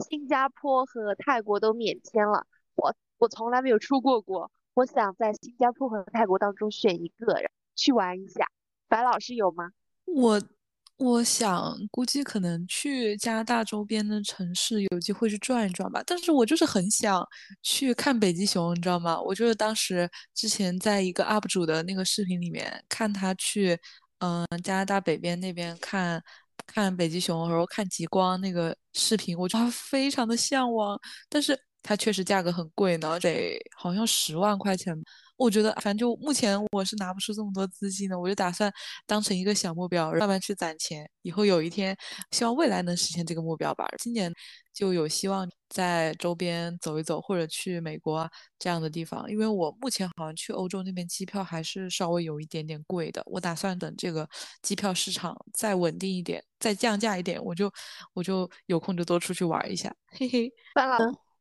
[0.09, 8.47] 新加坡和泰国都免签了，我我从来没有出过国，我想在新加坡和泰国当中选一个去玩一下。
[8.89, 9.71] 白老师有吗？
[10.07, 10.41] 我。
[10.99, 17.25] 我想估计可能去加拿大周边的城市有机会去转一转吧，但是我就是很想
[17.63, 19.21] 去看北极熊，你知道吗？
[19.21, 23.79] 我就是当时之前在一个 UP 主的那个视频里面看他去，
[24.19, 26.21] 嗯，加拿大北边那边看
[26.67, 34.95] 看北极熊，然后看极光那个视频，我就非常的向往，但是它确实价格很贵呢，得好像十万块钱。
[35.37, 38.73] 我觉得，反正就目前我是拿不出这么多资金的，我就打算
[39.07, 41.09] 当成一个小目标，慢慢去攒钱。
[41.23, 41.97] 以后有一天，
[42.33, 43.87] 希望未来能实现这个目标吧。
[43.99, 44.35] 今年
[44.75, 53.23] 就有希望在周边走一走，或者去美国这样的地方，因为我目前好像去欧洲那边机票还是稍微有一点点贵的。
[53.27, 54.29] 我打算等这个
[54.61, 57.73] 机票市场再稳定一点，再降价一点，我就
[58.13, 59.95] 我就有空就多出去玩一下。
[60.09, 60.99] 嘿嘿，算了。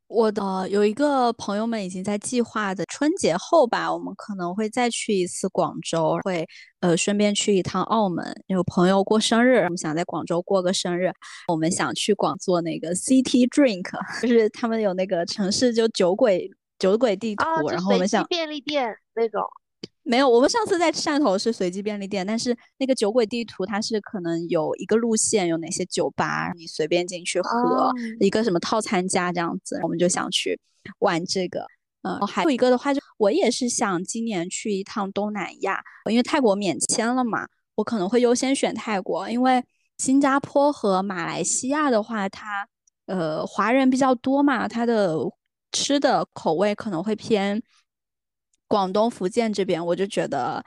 [0.08, 6.48] 我的有一个朋友们已经在计划的春节后吧，我们可能会再去一次广州，会
[6.80, 8.26] 呃顺便去一趟澳门。
[8.48, 11.12] 有朋友过生日，我们想在广州过个生日，
[11.50, 13.90] 我们想去广做那个 City Drink，
[14.22, 16.50] 就是他们有那个城市就酒鬼
[16.80, 19.42] 酒鬼地图，然后我们想便利店那种。
[20.08, 30.58] 没有，我们上次在汕头是随机便利店，但是那个酒鬼地图它是可能有一个路线，有哪些酒吧，你随便进去喝一个什么套餐价这样子，我们就想去
[31.00, 31.66] 玩这个。
[32.04, 37.46] 嗯，还有一个的话，就我也是想今年去一趟东南亚，因为泰国免签了嘛，
[37.76, 39.62] 我可能会优先选泰国，因为
[39.98, 42.66] 新加坡和马来西亚的话，它
[43.08, 45.18] 呃华人比较多嘛，它的
[45.74, 47.62] 吃的口味可能会偏。
[48.68, 50.64] 广东、福建这边，我就觉得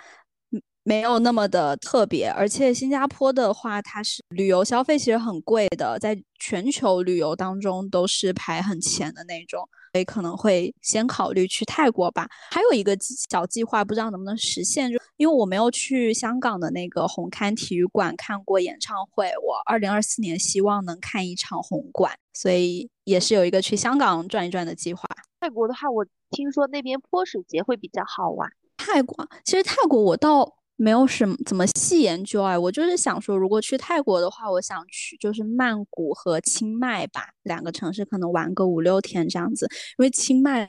[0.83, 12.27] 没有那么的特别，而且新加坡的话，它是旅游消费其实很贵的，在全球旅游当中都是排很前的那种，所以可能会先考虑去泰国吧。
[12.51, 12.97] 还有一个
[13.29, 25.07] 小计划，不知道能不能实现，就因为我没有去香港的那个红磡体育馆看过演唱会，我二零二四年希望能看一场红馆，所以也是有一个去香港转一转的计划。
[25.41, 26.07] 泰国的话，我。
[26.33, 28.49] 听说那边泼水节会比较好玩。
[28.77, 30.45] 泰国其实泰国我倒
[30.83, 39.69] 没有什么怎么细研究哎，我就是想说，如果去泰国的话，我想去就是曼谷和清迈吧，两个城市可能玩个五六天这样子。
[39.99, 40.63] 因为清迈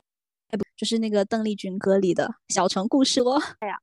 [0.48, 3.40] 哎不就是那个邓丽君歌里的小城故事哦。
[3.60, 3.78] 哎呀，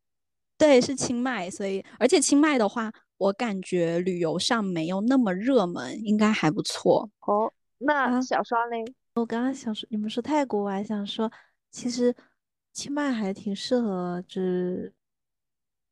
[0.55, 7.09] 对，是清迈，所以而且清迈的话，我感觉旅游上没有那么热门，应该还不错。
[7.21, 8.85] 哦，那小双嘞？
[9.15, 11.31] 我刚刚想说，你们说泰国，我还想说，
[11.71, 12.15] 其实
[12.71, 14.93] 清迈还挺适合，就是。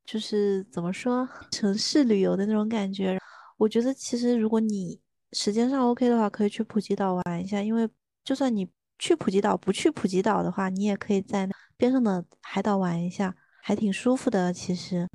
[0.08, 3.20] 就是怎么说城市旅游的那种感觉，
[3.58, 4.98] 我觉得其实如果你
[5.34, 7.62] 时间上 OK 的话，可以去普吉岛玩一下。
[7.62, 7.88] 因为
[8.24, 8.66] 就算你
[8.98, 14.54] 去普吉岛，不去普吉岛的话，你也可以在边上的海岛玩一下，还挺舒服的。
[14.54, 15.06] 其实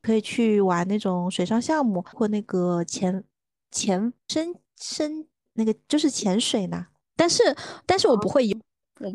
[0.00, 3.22] 可以去玩那种水上项目或那个潜
[3.70, 6.86] 潜深深那个就是潜水呢。
[7.14, 7.42] 但是
[7.84, 8.58] 但是我不会游，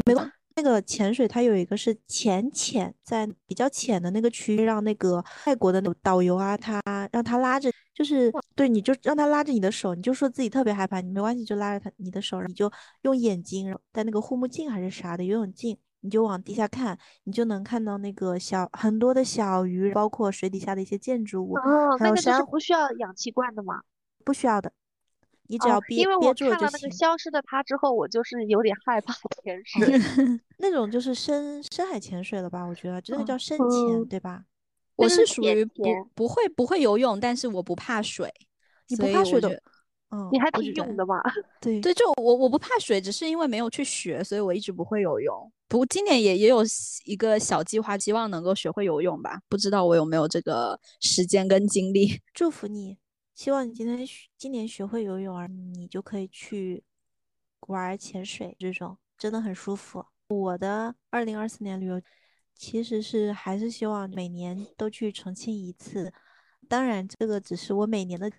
[0.05, 0.31] 没关。
[0.57, 6.81] 那个潜水，它有一个是浅浅，在比较浅的那个区域，让那个泰国的导游啊，他
[7.11, 12.71] 让他拉着，就是对，你就让他拉着你的手，你就说自己特别害怕，你没关系，就拉着他你的手，你就
[13.03, 21.53] 用眼睛戴那个护目镜还是啥的游泳镜，你就往地下看，你就能看到那个小很多的小鱼，包括水底下的一些建筑物，
[21.99, 22.43] 还有山。
[22.47, 23.81] 不需要氧气罐的吗？
[24.25, 24.71] 不需要的。
[25.47, 26.47] 你只要憋憋住就行。
[26.47, 29.99] 因为我看到那个消失的他之后，我就是有点害怕潜水。
[30.59, 32.63] 那种就是深深海潜水了吧？
[32.63, 34.43] 我觉得这个叫深潜，对吧？
[34.95, 35.83] 我是属于不
[36.15, 38.31] 不会不会游泳，但是我不怕水。
[38.87, 39.49] 你不怕水的？
[40.09, 41.21] 嗯，你还挺勇的嘛。
[41.59, 45.51] 对 对，就我我不怕水，只是因为没有去学，所以我一直不会游泳。
[45.67, 46.63] 不过今年也也有
[47.03, 49.39] 一个小计划，希望能够学会游泳吧。
[49.49, 52.21] 不知道我有没有这个时间跟精力？
[52.33, 52.97] 祝福你。
[53.37, 53.99] 希望你今天
[54.35, 56.83] 今年学会游泳，啊你就可以去
[57.67, 60.03] 玩潜水，这种真的很舒服。
[60.29, 62.01] 我的二零二四年旅游
[62.55, 66.11] 其实是还是希望每年都去重庆一次，
[66.67, 68.31] 当然这个只是我每年的，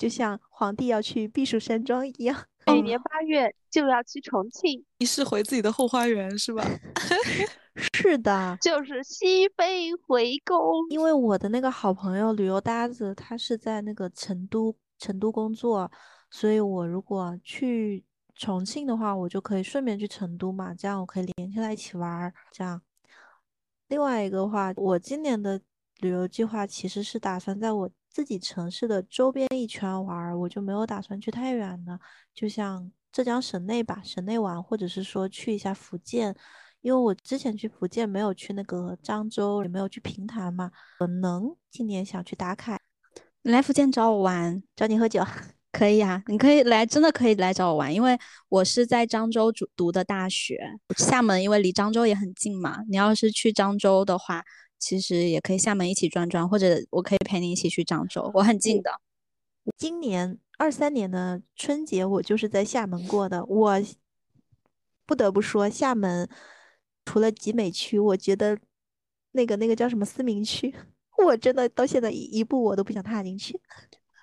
[0.00, 2.34] 就像皇帝要去避暑山庄一样，
[2.64, 6.64] 每年八月就要去重庆，一是回自己的后花园是吧？
[7.92, 10.56] 是的，就是西飞回宫。
[10.88, 15.90] 因为我的那个好朋友旅游搭子，他是在那个成都成都工作，
[16.30, 18.02] 所以我如果去
[18.34, 22.32] 重庆的话，我就可以顺便去成都嘛，这样我可以连起来一起玩儿。
[22.50, 22.80] 这样，
[23.88, 25.60] 另外一个话，我今年的
[25.98, 31.98] 旅游计划其实是打算在我自己城市的周边一圈玩儿，我就没有打算去太远的，
[32.34, 36.34] 就像浙江省内吧，省内玩，或者是说去一下福建。
[36.82, 42.80] 因为我之前去福建没有去那个漳州，也没有去平潭嘛，可能今年想去打卡。
[43.42, 45.22] 你来福建找我玩，找你喝酒，
[45.72, 50.58] 可以啊，你可以来，真的可以来找我玩，因为我是在漳州读读的大学。
[50.96, 54.42] 厦门因为离漳州也很近嘛，你要是去漳州的话，
[54.80, 58.90] 其实也可以厦门一起转转，或者我可以陪你一起去漳州，我很近的。
[59.76, 63.80] 今年二三年的春节我就是在厦门过的，我
[65.06, 66.28] 不得不说厦门。
[67.04, 68.58] 除了集美区，我觉得
[69.32, 70.72] 那个那个叫什么思明区，
[71.24, 73.60] 我真的到现在一一步我都不想踏进去。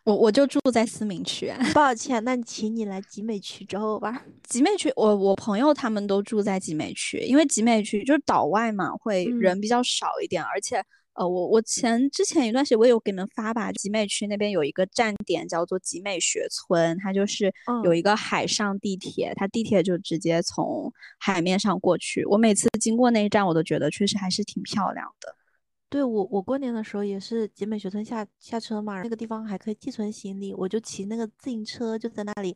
[0.08, 4.24] 我我就住在思明区， 抱歉，那请你来集美区找我吧。
[4.48, 10.82] 集美区，我我朋友他们都住在集美区，因为集美区就是岛外嘛，会人比较少一点，而且。
[11.20, 17.52] 呃，我我前之前一段时间我有给你们发吧，集美区那边有一个站点叫做集美学村，它就是
[17.84, 22.24] 有一个海上地铁，它地铁就直接从海面上过去。
[22.26, 25.36] 我每次经过那一站，我都觉得确实还是挺漂亮的。
[25.90, 32.56] 对我，我过年的时候也是集美学村下下车嘛，那个地方还可以寄存行李，我就骑那个自行车就在那里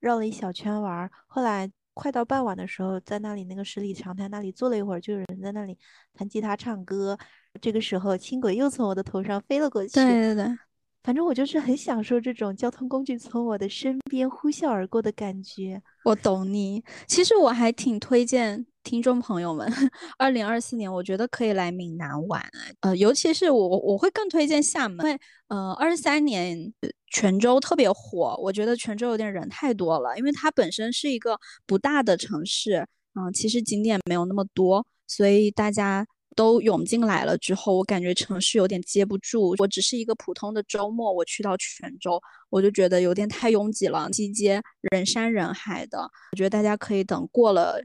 [0.00, 1.08] 绕了一小圈玩。
[1.26, 5.78] 后来快到傍晚的时候，在那里那个十里长滩那里坐了一会儿，就有人在那里
[6.12, 7.16] 弹吉他唱歌。
[7.60, 9.92] 这个时候，轻轨又从我的头上飞了过去。
[9.92, 10.58] 对对对，
[11.04, 15.82] 反正我就是很享受这种交通工具从我的身边呼啸而过的感觉。
[16.04, 16.82] 我懂你。
[17.06, 19.70] 其实我还挺推荐听众朋友们，
[20.18, 22.42] 二零二四年我觉得可以来闽南玩。
[22.80, 26.72] 呃，尤其是我，我会更推荐厦门，因为呃，二三年
[27.08, 36.06] 泉州特别火，我觉得泉州有点人太多了，因为它本身是一个不大的城市，嗯，其实景点没有那么多，所以大家。
[36.34, 39.54] 都涌进来了之后，我感觉城市有点接不住。
[39.58, 42.18] 我只是一个普通的周末，我去到泉州，
[42.48, 44.58] 我就觉得有点太拥挤了，西街
[44.90, 45.98] 人山人海的。
[46.32, 47.78] 我觉得大家可以等过了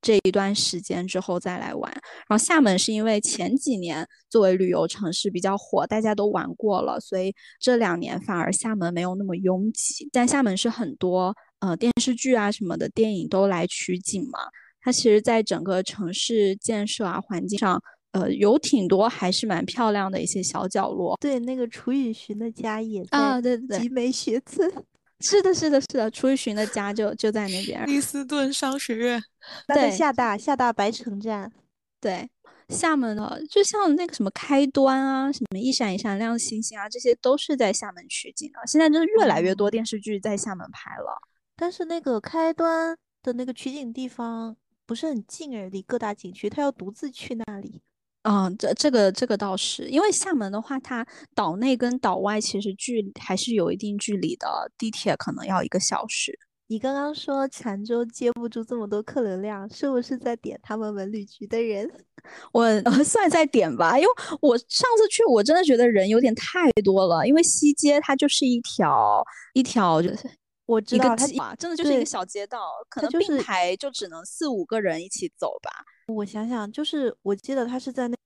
[0.00, 1.90] 这一段时间之后再来玩。
[2.28, 10.08] 然后厦门是因为前几年作为旅游城市比较火，大家都玩过了，所以这两年反而厦门没有那么拥挤。
[10.12, 14.38] 但厦门是很多呃电视剧啊什么的电影都来取景嘛。
[14.82, 17.82] 它其实，在整个城市建设啊环境上
[18.12, 21.16] 呃，有挺多还是蛮漂亮的一些小角落。
[21.20, 24.72] 对，那个楚雨荨的家也啊，在对对对，集美学村。
[25.20, 27.86] 是的，是的，是的，楚雨荨的家就就在那边。
[27.86, 29.22] 利斯顿商学院，
[29.68, 31.52] 在对厦大，厦大白城站。
[32.00, 32.30] 对，
[32.70, 38.60] 厦门的，就像那个什么开端啊，什么一闪一闪亮星星啊，这些都是在厦门取景的。
[38.66, 41.20] 现在真是越来越多哦电视剧在厦门拍了。
[41.54, 44.56] 但是那个开端的那个取景地方
[44.86, 47.82] 不是很近诶，离各大景区，他要独自去那里。
[48.22, 56.38] 嗯，这这个这个倒是，因为厦门的话，它岛内跟岛外其实距还是有一定距离的，地铁可能要一个小时。
[56.66, 61.90] 你刚刚说泉州接不住这么多客流量，是不是在点他们文旅局的人？
[62.52, 64.10] 我呃算在点吧，因为
[64.42, 69.24] 我上次去，我真的觉得人有点太多了，因为西街它就是一条
[69.54, 70.30] 一条就是
[70.70, 75.70] 我知道他街啊，真的就是一个小街道，可能并排就只能四五个人一起走吧。
[76.06, 78.16] 我想想，就是我记得他是在那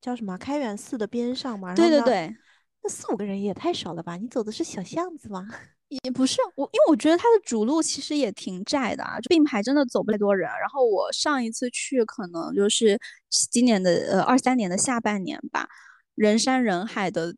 [0.00, 1.74] 叫什么开元寺的边上嘛。
[1.74, 2.34] 对对对，
[2.82, 4.16] 那四五个人也太少了吧？
[4.16, 5.46] 你走的是小巷子吗？
[6.04, 10.48] 也不是我，因为我觉得它的主路其实也挺窄的啊，就并排真的走不太多人。
[10.48, 12.98] 然后我上一次去可能就是
[13.28, 15.68] 今年的呃二三年的下半年吧，
[16.14, 17.34] 人山人海的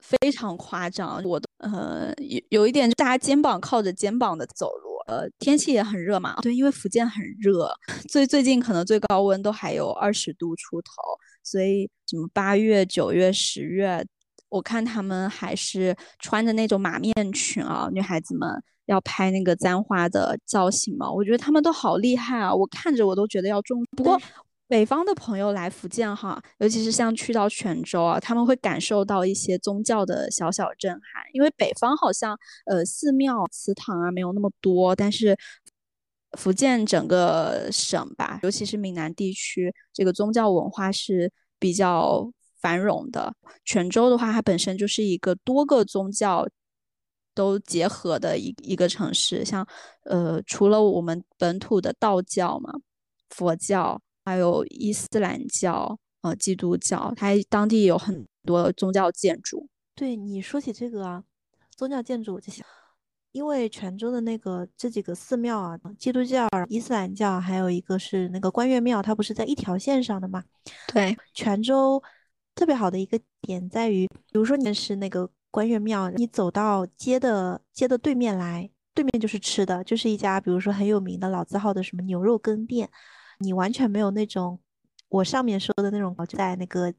[0.00, 1.22] 非常夸张。
[1.24, 4.88] 我的呃有有一点，大家肩膀靠着肩膀的走路。
[5.08, 7.70] 呃，天气也很热嘛，对，因为福建很热，
[8.10, 10.92] 最最近可能最高温都还有二十度出头，
[11.42, 14.04] 所以什么八月、九月、十月。
[14.50, 18.50] 我看他们还是穿着那种马面裙啊，女孩子们
[18.84, 23.82] 要拍那个簪花的造型嘛，我觉得他们都好厉害啊，我看着我都觉得要中。
[23.96, 24.20] 不过
[24.68, 35.36] 北方的朋友来福建哈，尤其是像去到泉州啊，他们会感受到一些宗教的小小震撼，因为北方好像呃寺庙、祠堂啊没有那么多，但是
[36.38, 42.30] 福建整个省吧，尤其是闽南地区，这个宗教文化是比较。
[42.60, 43.32] 繁荣的
[43.64, 46.44] 泉州的话，它本身就是一个多个宗教
[47.32, 49.44] 都结合的一一个城市。
[49.44, 49.64] 像
[50.06, 52.72] 呃，除了我们本土的道教嘛，
[53.30, 59.66] 佛教，还有伊斯兰教、呃，基督教，它当地有很多宗教建筑。
[59.94, 61.24] 对你说起这个啊，
[61.74, 62.66] 宗教建筑，我就想，
[63.32, 70.44] 因为泉州的那个这几个寺庙啊，基督教、伊斯兰教，还有一个是那个关岳庙，它不是在一条线上的嘛？
[70.92, 72.02] 对，泉州。
[72.54, 82.90] 特别好的一个点在于，比如说你是那个关岳庙，你走到街的街的对面来，对面就是吃的，就是一家比如说很有名的老字号的什么牛肉羹店，
[83.38, 84.58] 你完全没有那种
[85.08, 86.92] 我上面说的那种在那个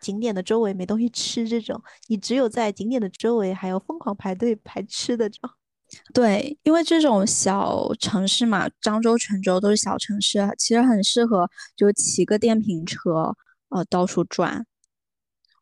[0.00, 5.50] 景点的周围没东西吃这种，你只有在景点的周围还要疯狂排队排吃的这种。
[6.14, 13.34] 对，因为这种小城市嘛，漳州、泉州都是小城市，其实很适合就骑个电瓶车，
[13.70, 14.64] 呃，到处转。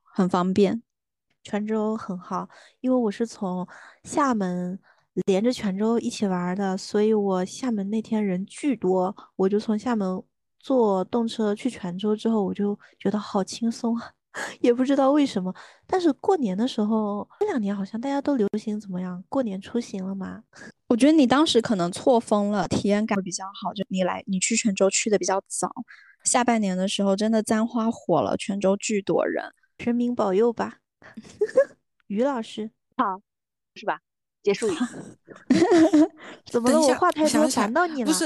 [0.03, 0.83] 很方便，
[1.43, 2.51] 泉州很好，
[2.81, 3.67] 因为我是从
[4.03, 4.79] 厦门
[5.27, 10.23] 连着泉州一起玩的，所以我厦门那天人巨多，我就从厦门
[10.59, 14.13] 坐动车去泉州之后，我就觉得好轻松啊，
[14.61, 15.55] 也不知道为什么。
[15.87, 19.23] 但是过年的时候，这两年好像大家都流行怎么样？
[19.29, 20.43] 过年出行了嘛？
[20.89, 23.73] 我觉得你当时可能错峰了，体验感会比较好。
[23.75, 25.71] 就你来，你去泉州去的比较早，
[26.25, 29.45] 下半年的时候真的簪花火了，泉州巨多人。
[29.79, 30.79] 神明保佑吧，
[32.09, 33.23] 于老师好，
[33.75, 34.01] 是吧？
[34.49, 34.77] 结束语。
[36.51, 36.81] 怎么了？
[36.81, 38.07] 我话太多烦到你了？
[38.07, 38.25] 不是，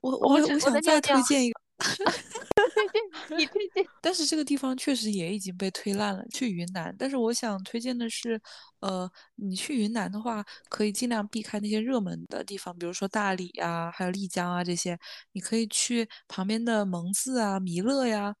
[0.00, 1.60] 我我我想再推荐一个。
[3.36, 3.84] 你推荐？
[4.02, 6.24] 但是这个地方确实也已经被推烂了。
[6.30, 8.40] 去云南，但是我想推荐的是，
[8.80, 14.98] 呃，你去云南的话，可以尽量避开那些热门的地方，比如说大理啊，还有丽江啊这些。
[15.32, 18.34] 你可以去旁边的蒙自啊、弥勒呀。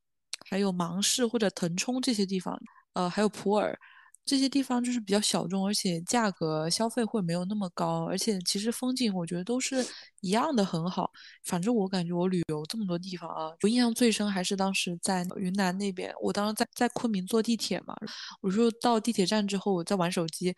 [0.50, 2.60] 还有芒市或者腾冲这些地方，
[2.94, 3.78] 呃，还有普洱
[4.24, 9.84] 这些地方就是比较小众，而且价格消费会没有那么高，而且其实风景我觉得都是
[10.20, 11.10] 一样的很好。
[11.44, 17.94] 反正我感觉我旅游这么多地方啊，我印象最深还是当时在云南那边，我当时在在昆明坐地铁嘛，
[18.40, 20.54] 我说到地铁站之后我在玩手机，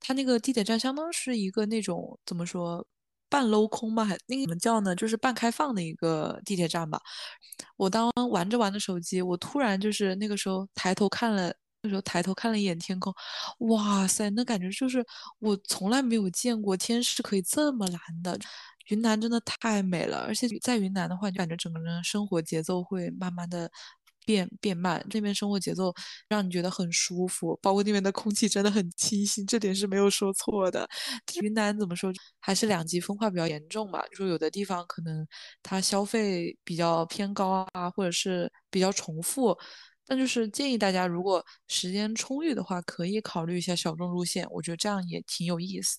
[0.00, 2.86] 它那个地铁站相当是一个那种怎么说？
[3.30, 4.96] 半镂空吧，还那个怎么叫呢？
[4.96, 6.98] 就是半开放的一个地铁站吧。
[7.76, 13.12] 我当玩着玩着手机，我突然就是那个时候抬头看了，那时候抬头看了一眼天空，
[13.60, 15.04] 哇塞，那感觉就是
[15.38, 18.38] 我从来没有见过天是可以这么蓝的。
[18.88, 23.70] 云南真的太美了，而且在云南的话，就感觉整个人生活节奏会慢慢的。
[24.26, 25.90] 变变慢，这边生活节奏
[26.28, 30.86] 让你觉得很舒服，包括那边的空气真的很清新，这点是没有说错的。
[31.42, 34.04] 云南怎么说，还是两极分化比较严重吧？
[34.10, 35.26] 就说有的地方可能
[35.62, 39.56] 它消费比较偏高啊，或者是比较重复，
[40.08, 45.98] 但就是建议大家，如果时间充裕的话，可以考虑一下小众路线，我觉得这样也挺有意思。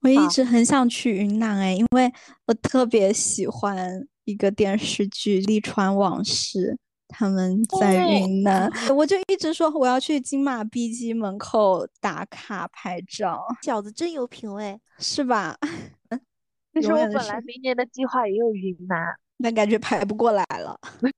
[0.00, 2.10] 我一直很想去云南哎，因为
[2.46, 6.72] 我特别喜欢一个电视剧《利川往事》。
[7.06, 13.44] 他们在云南，我就一直说我要去金马 B 机门口打卡拍照。
[13.62, 15.56] 饺子真有品味，是吧？
[16.74, 18.98] 其实我本来明年的计划也有云南，
[19.38, 20.76] 但感觉排不过来了。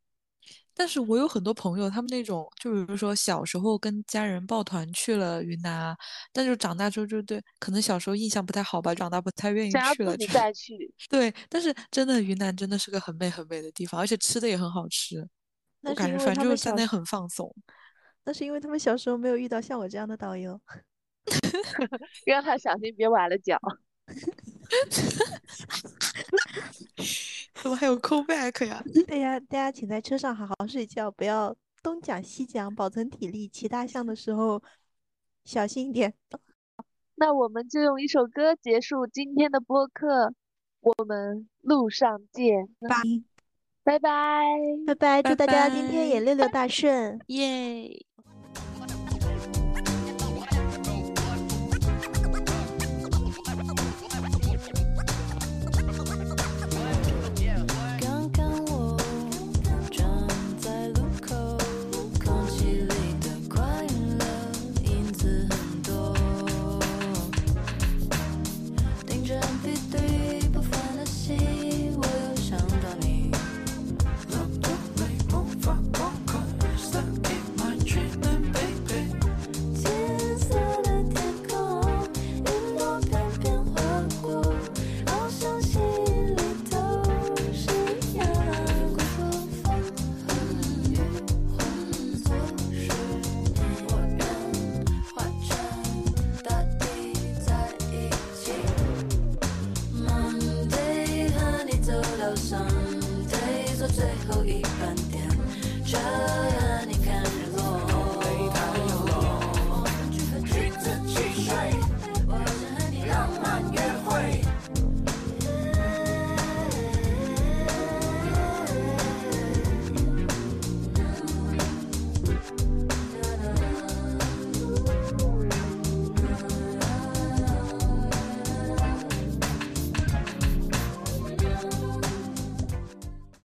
[0.78, 5.96] 但是我有很多朋友，他们那种就比如说小时候跟家人抱团去了云南啊，
[6.34, 10.14] 但就长大之后就对，可能小时候印象不太好吧，长大不太愿意去了。
[10.30, 10.76] 再去。
[11.08, 15.26] 对，但是真的云南真的是个很美很美的地方，而且吃的也很好吃。
[15.80, 17.54] 我感觉反正就是在那很放松。
[18.24, 20.60] 那是因为他们小时候没有遇到像我这样的导游。
[22.26, 23.58] 让他小心别崴了脚。
[27.62, 28.82] 怎么还有 call back 呀？
[29.06, 33.48] 对呀，大家请在车上好好睡觉，不要东讲西讲，保存体力。
[33.48, 34.62] 骑大象的时候
[35.44, 36.14] 小心一点。
[37.16, 40.34] 那我们就用一首歌结束今天的播客。
[40.80, 42.96] 我们路上见，拜。
[43.82, 44.44] 拜拜，
[44.86, 45.22] 拜拜！
[45.22, 48.04] 祝大家今天也六六大顺，耶！